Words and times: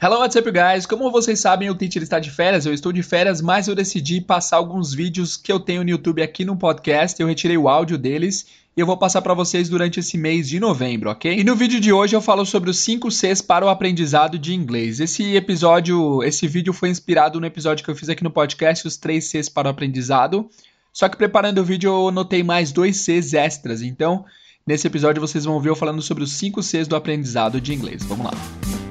Hello, 0.00 0.20
what's 0.20 0.36
up, 0.36 0.48
guys? 0.52 0.86
Como 0.86 1.10
vocês 1.10 1.40
sabem, 1.40 1.68
o 1.68 1.74
Teacher 1.74 2.04
está 2.04 2.20
de 2.20 2.30
férias, 2.30 2.64
eu 2.64 2.72
estou 2.72 2.92
de 2.92 3.02
férias, 3.02 3.40
mas 3.40 3.66
eu 3.66 3.74
decidi 3.74 4.20
passar 4.20 4.58
alguns 4.58 4.94
vídeos 4.94 5.36
que 5.36 5.50
eu 5.50 5.58
tenho 5.58 5.82
no 5.82 5.90
YouTube 5.90 6.22
aqui 6.22 6.44
no 6.44 6.56
podcast. 6.56 7.20
Eu 7.20 7.26
retirei 7.26 7.58
o 7.58 7.68
áudio 7.68 7.98
deles 7.98 8.46
e 8.76 8.80
eu 8.80 8.86
vou 8.86 8.96
passar 8.96 9.22
para 9.22 9.34
vocês 9.34 9.68
durante 9.68 9.98
esse 9.98 10.16
mês 10.16 10.48
de 10.48 10.60
novembro, 10.60 11.10
ok? 11.10 11.40
E 11.40 11.42
no 11.42 11.56
vídeo 11.56 11.80
de 11.80 11.92
hoje 11.92 12.14
eu 12.14 12.20
falo 12.20 12.46
sobre 12.46 12.70
os 12.70 12.78
5 12.78 13.10
Cs 13.10 13.42
para 13.42 13.66
o 13.66 13.68
aprendizado 13.68 14.38
de 14.38 14.54
inglês. 14.54 15.00
Esse 15.00 15.34
episódio, 15.34 16.22
esse 16.22 16.46
vídeo 16.46 16.72
foi 16.72 16.90
inspirado 16.90 17.40
no 17.40 17.46
episódio 17.46 17.84
que 17.84 17.90
eu 17.90 17.96
fiz 17.96 18.08
aqui 18.08 18.22
no 18.22 18.30
podcast, 18.30 18.86
os 18.86 18.96
3 18.96 19.24
Cs 19.24 19.48
para 19.48 19.66
o 19.66 19.70
aprendizado. 19.72 20.48
Só 20.92 21.08
que 21.08 21.16
preparando 21.16 21.58
o 21.58 21.64
vídeo 21.64 21.90
eu 21.90 22.12
notei 22.12 22.44
mais 22.44 22.70
dois 22.70 22.98
Cs 22.98 23.34
extras, 23.34 23.82
então 23.82 24.24
nesse 24.64 24.86
episódio 24.86 25.20
vocês 25.20 25.44
vão 25.44 25.58
ver 25.58 25.70
eu 25.70 25.76
falando 25.76 26.00
sobre 26.00 26.22
os 26.22 26.34
5 26.34 26.62
Cs 26.62 26.86
do 26.86 26.94
aprendizado 26.94 27.60
de 27.60 27.74
inglês. 27.74 28.04
Vamos 28.04 28.26
lá. 28.26 28.87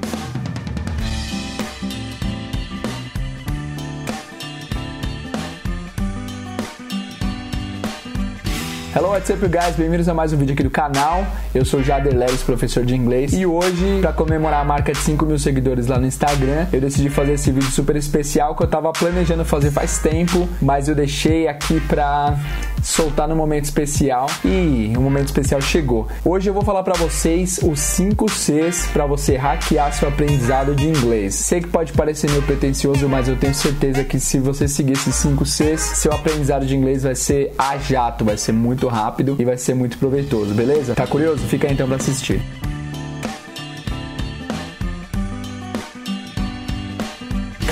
Hello, 8.98 9.12
what's 9.12 9.30
up, 9.30 9.48
guys? 9.48 9.76
Bem-vindos 9.76 10.10
a 10.10 10.14
mais 10.16 10.34
um 10.34 10.38
vídeo 10.38 10.54
aqui 10.54 10.64
do 10.64 10.72
canal. 10.72 11.24
Eu 11.54 11.64
sou 11.64 11.84
Jader 11.84 12.18
Leves, 12.18 12.42
professor 12.42 12.84
de 12.84 12.96
inglês. 12.96 13.32
E 13.32 13.46
hoje, 13.46 14.00
para 14.02 14.12
comemorar 14.12 14.62
a 14.62 14.66
marca 14.66 14.92
de 14.92 14.98
5 14.98 15.24
mil 15.24 15.38
seguidores 15.38 15.86
lá 15.86 16.00
no 16.00 16.08
Instagram, 16.08 16.66
eu 16.74 16.82
decidi 16.82 17.08
fazer 17.08 17.34
esse 17.34 17.52
vídeo 17.52 17.70
super 17.70 17.96
especial 17.96 18.56
que 18.56 18.64
eu 18.64 18.68
tava 18.68 18.92
planejando 18.92 19.46
fazer 19.46 19.70
faz 19.70 20.00
tempo, 20.00 20.50
mas 20.60 20.90
eu 20.90 20.96
deixei 20.96 21.48
aqui 21.48 21.80
pra 21.82 22.40
soltar 22.82 23.28
no 23.28 23.36
momento 23.36 23.66
especial 23.66 24.28
e 24.44 24.92
o 24.98 25.02
momento 25.02 25.28
especial 25.28 25.62
chegou. 25.62 26.08
Hoje 26.26 26.50
eu 26.50 26.54
vou 26.54 26.64
falar 26.64 26.82
para 26.82 26.96
vocês 26.96 27.60
os 27.62 27.80
5 27.80 28.28
Cs 28.32 28.88
para 28.94 29.06
você 29.06 29.36
hackear 29.36 29.94
seu 29.94 30.08
aprendizado 30.08 30.74
de 30.74 30.88
inglês. 30.88 31.36
Sei 31.36 31.62
que 31.62 31.68
pode 31.68 31.94
parecer 31.94 32.32
meio 32.32 32.42
pretencioso, 32.42 33.08
mas 33.08 33.28
eu 33.28 33.36
tenho 33.36 33.54
certeza 33.54 34.04
que 34.04 34.20
se 34.20 34.40
você 34.40 34.68
seguir 34.68 34.94
esses 34.94 35.14
5 35.14 35.46
Cs, 35.46 35.82
seu 35.82 36.12
aprendizado 36.12 36.66
de 36.66 36.76
inglês 36.76 37.04
vai 37.04 37.14
ser 37.14 37.54
a 37.60 37.78
jato, 37.78 38.26
vai 38.26 38.38
ser 38.38 38.54
muito 38.54 38.87
rápido 38.88 39.36
e 39.40 39.46
vai 39.46 39.58
ser 39.58 39.74
muito 39.74 39.98
proveitoso, 39.98 40.54
beleza? 40.54 40.96
Tá 40.96 41.08
curioso? 41.08 41.40
Fica 41.48 41.68
aí 41.68 41.74
então 41.74 41.88
para 41.88 41.98
assistir. 41.98 42.42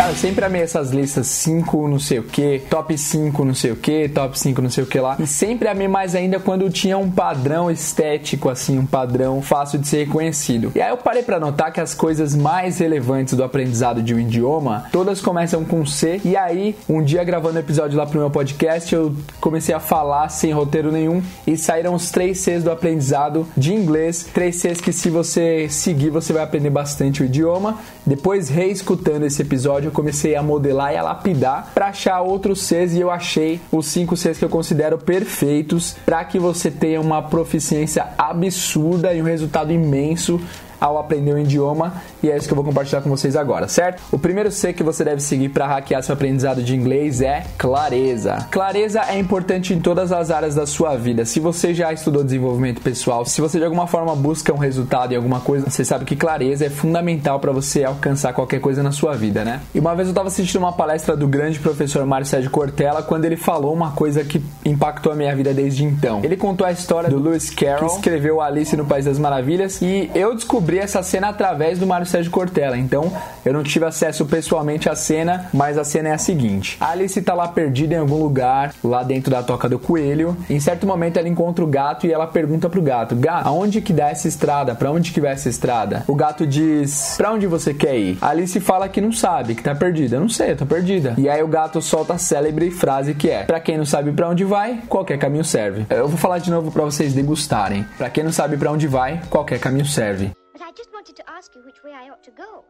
Cara, 0.06 0.18
sempre 0.18 0.46
amei 0.46 0.62
essas 0.62 0.92
listas 0.92 1.26
5 1.26 1.88
não 1.88 1.98
sei 1.98 2.20
o 2.20 2.24
que, 2.24 2.62
top 2.70 2.96
5 2.96 3.44
não 3.44 3.56
sei 3.56 3.72
o 3.72 3.76
que, 3.76 4.08
top 4.08 4.40
5 4.40 4.62
não 4.62 4.70
sei 4.70 4.84
o 4.84 4.88
que 4.88 5.00
lá. 5.00 5.16
E 5.18 5.26
sempre 5.26 5.68
amei 5.68 5.88
mais 5.88 6.14
ainda 6.14 6.40
quando 6.40 6.70
tinha 6.70 6.96
um 6.96 7.10
padrão 7.10 7.72
estético, 7.72 8.48
assim, 8.48 8.78
um 8.78 8.86
padrão 8.86 9.42
fácil 9.42 9.80
de 9.80 9.88
ser 9.88 10.06
reconhecido. 10.06 10.72
E 10.76 10.80
aí 10.80 10.92
eu 10.92 10.98
parei 10.98 11.24
para 11.24 11.40
notar 11.40 11.74
que 11.74 11.82
as 11.82 11.96
coisas 11.96 12.36
mais 12.36 12.78
relevantes 12.78 13.34
do 13.34 13.44
aprendizado 13.44 14.04
de 14.04 14.14
um 14.14 14.20
idioma, 14.20 14.86
todas 14.92 15.22
começam 15.22 15.66
com 15.66 15.84
C. 15.88 16.22
E 16.24 16.38
aí, 16.38 16.76
um 16.88 17.02
dia 17.02 17.24
gravando 17.24 17.58
episódio 17.58 17.98
lá 17.98 18.06
pro 18.06 18.20
meu 18.20 18.30
podcast, 18.30 18.94
eu 18.94 19.12
comecei 19.42 19.74
a 19.74 19.80
falar 19.80 20.30
sem 20.30 20.54
roteiro 20.54 20.92
nenhum 20.92 21.20
e 21.48 21.58
saíram 21.58 21.96
os 21.96 22.12
3 22.12 22.38
Cs 22.38 22.64
do 22.64 22.70
aprendizado 22.70 23.48
de 23.58 23.74
inglês. 23.74 24.30
3 24.32 24.56
Cs 24.56 24.82
que 24.82 24.94
se 24.94 25.10
você 25.10 25.68
seguir, 25.68 26.12
você 26.12 26.32
vai 26.32 26.44
aprender 26.44 26.70
bastante 26.70 27.24
o 27.24 27.26
idioma. 27.26 27.80
Depois, 28.06 28.50
reescutando 28.50 29.26
esse 29.26 29.42
episódio, 29.42 29.95
comecei 29.96 30.36
a 30.36 30.44
modelar 30.44 30.94
e 30.94 30.98
a 30.98 31.02
lapidar 31.02 31.72
para 31.74 31.88
achar 31.88 32.22
outros 32.22 32.62
Cs 32.68 32.94
e 32.94 33.00
eu 33.00 33.10
achei 33.10 33.60
os 33.72 33.88
5 33.88 34.16
Cs 34.16 34.38
que 34.38 34.46
eu 34.46 34.50
considero 34.50 34.98
perfeitos 34.98 35.96
para 36.06 36.24
que 36.26 36.38
você 36.38 36.70
tenha 36.70 37.02
uma 37.02 37.24
proficiência 37.24 38.06
absurda 38.18 39.14
e 39.14 39.22
um 39.22 39.26
resultado 39.26 39.72
imenso 39.72 40.40
ao 40.86 41.00
aprender 41.00 41.34
um 41.34 41.40
idioma 41.40 41.94
e 42.22 42.30
é 42.30 42.38
isso 42.38 42.48
que 42.48 42.54
eu 42.54 42.56
vou 42.56 42.64
compartilhar 42.64 43.02
com 43.02 43.10
vocês 43.10 43.36
agora, 43.36 43.68
certo? 43.68 44.04
O 44.12 44.20
primeiro 44.20 44.52
C 44.52 44.72
que 44.72 44.84
você 44.84 45.04
deve 45.04 45.20
seguir 45.20 45.50
para 45.50 45.66
hackear 45.66 46.04
seu 46.04 46.14
aprendizado 46.14 46.62
de 46.62 46.76
inglês 46.76 47.22
é 47.22 47.44
clareza. 47.58 48.48
Clareza 48.52 49.02
é 49.08 49.18
importante 49.18 49.74
em 49.74 49.80
todas 49.80 50.12
as 50.12 50.30
áreas 50.30 50.54
da 50.54 50.68
sua 50.68 50.96
vida. 50.96 51.26
Se 51.26 51.40
você 51.40 51.74
já 51.74 51.92
estudou 51.92 52.24
desenvolvimento 52.24 52.82
pessoal, 52.82 53.26
se 53.26 53.42
você 53.42 53.58
de 53.58 53.66
alguma 53.66 53.88
forma 53.88 54.16
busca 54.16 54.54
um 54.54 54.58
resultado 54.58 55.12
em 55.12 55.16
alguma 55.16 55.40
coisa, 55.40 55.68
você 55.68 55.84
sabe 55.84 56.06
que 56.06 56.16
clareza 56.16 56.66
é 56.66 56.70
fundamental 56.70 57.40
para 57.40 57.52
você 57.52 57.84
alcançar 57.84 58.34
qualquer 58.34 58.60
coisa 58.60 58.84
na 58.84 58.92
sua 58.92 59.16
vida, 59.16 59.44
né? 59.44 59.62
E 59.74 59.80
uma 59.80 59.96
vez 59.96 60.08
eu 60.08 60.12
estava 60.12 60.28
assistindo 60.28 60.62
uma 60.62 60.74
palestra 60.74 61.18
do 61.18 61.28
grande 61.28 61.58
professor 61.58 62.06
Mário 62.06 62.28
Sérgio 62.28 62.52
Cortella 62.52 63.02
quando 63.02 63.26
ele 63.26 63.38
falou 63.38 63.74
uma 63.74 63.92
coisa 63.92 64.24
que 64.24 64.44
impactou 64.64 65.12
a 65.12 65.16
minha 65.16 65.36
vida 65.36 65.52
desde 65.52 65.84
então. 65.84 66.22
Ele 66.24 66.38
contou 66.38 66.68
a 66.68 66.72
história 66.72 67.10
do 67.10 67.18
Lewis 67.18 67.50
Carroll, 67.50 67.90
que 67.90 67.96
escreveu 67.96 68.40
Alice 68.40 68.76
no 68.78 68.86
País 68.86 69.06
das 69.06 69.18
Maravilhas, 69.18 69.82
e 69.82 70.12
eu 70.14 70.36
descobri 70.36 70.75
essa 70.80 71.02
cena 71.04 71.30
através 71.30 71.80
do 71.80 71.88
Mário 71.88 72.06
Sérgio 72.06 72.32
Cortella. 72.32 72.78
Então, 72.78 73.12
eu 73.46 73.54
não 73.54 73.64
tive 73.64 73.86
acesso 73.86 74.26
pessoalmente 74.26 74.90
à 74.90 74.96
cena, 74.96 75.50
mas 75.54 75.78
a 75.78 75.84
cena 75.84 76.10
é 76.10 76.14
a 76.14 76.18
seguinte: 76.18 76.78
Alice 76.80 77.20
está 77.20 77.34
lá 77.34 77.48
perdida 77.48 77.96
em 77.96 78.00
algum 78.00 78.22
lugar, 78.22 78.74
lá 78.84 79.04
dentro 79.04 79.32
da 79.32 79.44
toca 79.44 79.70
do 79.70 79.80
coelho. 79.80 80.36
Em 80.50 80.60
certo 80.60 80.88
momento 80.88 81.18
ela 81.18 81.30
encontra 81.30 81.64
o 81.64 81.68
gato 81.68 82.08
e 82.08 82.14
ela 82.14 82.28
pergunta 82.28 82.70
pro 82.70 82.82
gato: 82.82 83.16
"Gato, 83.16 83.48
aonde 83.48 83.82
que 83.82 83.94
dá 83.94 84.10
essa 84.10 84.28
estrada? 84.28 84.76
Para 84.76 84.92
onde 84.92 85.12
que 85.12 85.22
vai 85.22 85.32
essa 85.32 85.50
estrada?" 85.50 86.04
O 86.08 86.16
gato 86.16 86.46
diz: 86.46 87.16
"Para 87.18 87.32
onde 87.32 87.48
você 87.48 87.74
quer 87.74 87.98
ir?" 87.98 88.18
Alice 88.22 88.60
fala 88.60 88.90
que 88.90 89.02
não 89.02 89.12
sabe, 89.12 89.56
que 89.56 89.64
tá 89.64 89.76
perdida. 89.76 90.16
Eu 90.18 90.22
não 90.22 90.30
sei, 90.30 90.52
eu 90.52 90.58
tô 90.58 90.66
perdida. 90.66 91.16
E 91.18 91.30
aí 91.30 91.42
o 91.44 91.48
gato 91.48 91.82
solta 91.82 92.14
a 92.14 92.18
célebre 92.18 92.72
frase 92.72 93.14
que 93.14 93.30
é: 93.30 93.44
"Para 93.44 93.60
quem 93.60 93.78
não 93.78 93.86
sabe 93.86 94.12
para 94.12 94.30
onde 94.30 94.44
vai, 94.44 94.82
qualquer 94.88 95.18
caminho 95.18 95.44
serve." 95.44 95.86
Eu 95.90 96.08
vou 96.08 96.18
falar 96.18 96.40
de 96.40 96.52
novo 96.52 96.72
para 96.72 96.84
vocês 96.84 97.14
degustarem. 97.14 97.86
Para 97.98 98.10
quem 98.10 98.24
não 98.24 98.32
sabe 98.32 98.58
para 98.58 98.72
onde 98.72 98.88
vai, 98.88 99.22
qualquer 99.30 99.60
caminho 99.60 99.86
serve. 99.86 100.45
Just 100.76 100.92
wanted 100.94 101.16
to 101.16 101.30
ask 101.30 101.56
you 101.56 101.64
which 101.64 101.84
way 101.84 101.94
I 101.94 102.10
ought 102.10 102.24
to 102.24 102.32
go. 102.32 102.66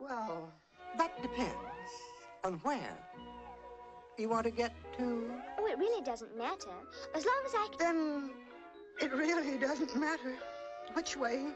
Well, 0.00 0.52
that 0.98 1.20
depends 1.22 1.54
on 2.44 2.54
where 2.62 2.96
you 4.18 4.28
want 4.28 4.44
to 4.44 4.50
get 4.50 4.72
to. 4.98 5.30
Oh, 5.58 5.66
it 5.66 5.78
really 5.78 6.02
doesn't 6.02 6.36
matter. 6.36 6.70
As 7.14 7.24
long 7.24 7.42
as 7.44 7.54
I 7.54 7.68
can. 7.76 7.78
Then 7.78 8.30
it 9.00 9.12
really 9.12 9.58
doesn't 9.58 9.94
matter 9.98 10.34
which 10.94 11.16
way 11.16 11.46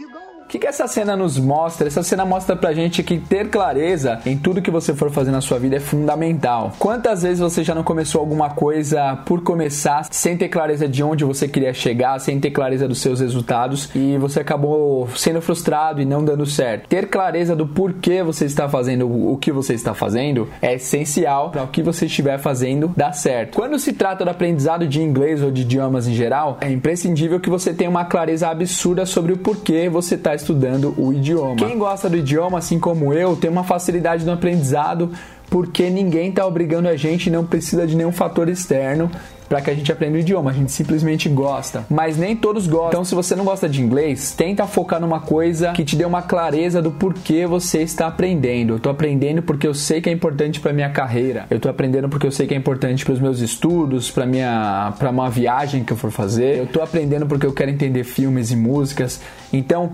O 0.00 0.48
que, 0.50 0.58
que 0.58 0.66
essa 0.66 0.88
cena 0.88 1.16
nos 1.16 1.38
mostra? 1.38 1.86
Essa 1.86 2.02
cena 2.02 2.24
mostra 2.24 2.56
pra 2.56 2.72
gente 2.72 3.04
que 3.04 3.18
ter 3.18 3.50
clareza 3.50 4.18
em 4.26 4.36
tudo 4.36 4.60
que 4.60 4.70
você 4.70 4.92
for 4.92 5.08
fazer 5.10 5.30
na 5.30 5.40
sua 5.40 5.60
vida 5.60 5.76
é 5.76 5.80
fundamental. 5.80 6.72
Quantas 6.76 7.22
vezes 7.22 7.38
você 7.38 7.62
já 7.62 7.72
não 7.72 7.84
começou 7.84 8.20
alguma 8.20 8.50
coisa 8.50 9.16
por 9.24 9.42
começar 9.44 10.06
sem 10.10 10.36
ter 10.36 10.48
clareza 10.48 10.88
de 10.88 11.04
onde 11.04 11.24
você 11.24 11.46
queria 11.46 11.72
chegar, 11.72 12.18
sem 12.18 12.40
ter 12.40 12.50
clareza 12.50 12.88
dos 12.88 13.00
seus 13.00 13.20
resultados 13.20 13.90
e 13.94 14.16
você 14.18 14.40
acabou 14.40 15.08
sendo 15.14 15.40
frustrado 15.40 16.02
e 16.02 16.04
não 16.04 16.24
dando 16.24 16.44
certo? 16.44 16.88
Ter 16.88 17.06
clareza 17.08 17.54
do 17.54 17.68
porquê 17.68 18.22
você 18.24 18.44
está 18.44 18.68
fazendo 18.68 19.08
o 19.08 19.36
que 19.36 19.52
você 19.52 19.74
está 19.74 19.94
fazendo 19.94 20.48
é 20.60 20.74
essencial 20.74 21.50
para 21.50 21.62
o 21.62 21.68
que 21.68 21.82
você 21.82 22.06
estiver 22.06 22.38
fazendo 22.38 22.92
dar 22.96 23.12
certo. 23.12 23.54
Quando 23.54 23.78
se 23.78 23.92
trata 23.92 24.24
do 24.24 24.30
aprendizado 24.30 24.88
de 24.88 25.00
inglês 25.00 25.42
ou 25.42 25.50
de 25.52 25.62
idiomas 25.62 26.08
em 26.08 26.14
geral, 26.14 26.58
é 26.60 26.68
imprescindível 26.72 27.38
que 27.38 27.50
você 27.50 27.72
tenha 27.72 27.90
uma 27.90 28.04
clareza 28.04 28.48
absurda 28.48 29.06
sobre 29.06 29.32
o 29.32 29.38
porquê 29.38 29.89
você 29.90 30.14
está 30.14 30.34
estudando 30.34 30.94
o 30.96 31.12
idioma. 31.12 31.56
Quem 31.56 31.76
gosta 31.76 32.08
do 32.08 32.16
idioma, 32.16 32.58
assim 32.58 32.78
como 32.78 33.12
eu, 33.12 33.36
tem 33.36 33.50
uma 33.50 33.64
facilidade 33.64 34.24
no 34.24 34.32
aprendizado 34.32 35.12
porque 35.50 35.90
ninguém 35.90 36.30
está 36.30 36.46
obrigando 36.46 36.88
a 36.88 36.96
gente, 36.96 37.28
não 37.28 37.44
precisa 37.44 37.86
de 37.86 37.96
nenhum 37.96 38.12
fator 38.12 38.48
externo 38.48 39.10
para 39.50 39.60
que 39.60 39.68
a 39.68 39.74
gente 39.74 39.90
aprenda 39.90 40.16
o 40.16 40.20
idioma. 40.20 40.52
A 40.52 40.54
gente 40.54 40.70
simplesmente 40.70 41.28
gosta. 41.28 41.84
Mas 41.90 42.16
nem 42.16 42.36
todos 42.36 42.68
gostam. 42.68 42.90
Então, 42.90 43.04
se 43.04 43.16
você 43.16 43.34
não 43.34 43.44
gosta 43.44 43.68
de 43.68 43.82
inglês, 43.82 44.32
tenta 44.32 44.64
focar 44.64 45.00
numa 45.00 45.18
coisa 45.18 45.72
que 45.72 45.84
te 45.84 45.96
dê 45.96 46.04
uma 46.04 46.22
clareza 46.22 46.80
do 46.80 46.92
porquê 46.92 47.46
você 47.46 47.82
está 47.82 48.06
aprendendo. 48.06 48.74
Eu 48.74 48.76
estou 48.76 48.92
aprendendo 48.92 49.42
porque 49.42 49.66
eu 49.66 49.74
sei 49.74 50.00
que 50.00 50.08
é 50.08 50.12
importante 50.12 50.60
para 50.60 50.72
minha 50.72 50.88
carreira. 50.90 51.46
Eu 51.50 51.56
estou 51.56 51.68
aprendendo 51.68 52.08
porque 52.08 52.28
eu 52.28 52.30
sei 52.30 52.46
que 52.46 52.54
é 52.54 52.56
importante 52.56 53.04
para 53.04 53.12
os 53.12 53.18
meus 53.20 53.40
estudos, 53.40 54.08
para 54.08 54.24
minha 54.24 54.94
para 54.96 55.10
uma 55.10 55.28
viagem 55.28 55.82
que 55.82 55.92
eu 55.92 55.96
for 55.96 56.12
fazer. 56.12 56.56
Eu 56.58 56.64
estou 56.64 56.80
aprendendo 56.80 57.26
porque 57.26 57.44
eu 57.44 57.52
quero 57.52 57.72
entender 57.72 58.04
filmes 58.04 58.52
e 58.52 58.56
músicas. 58.56 59.20
Então, 59.52 59.90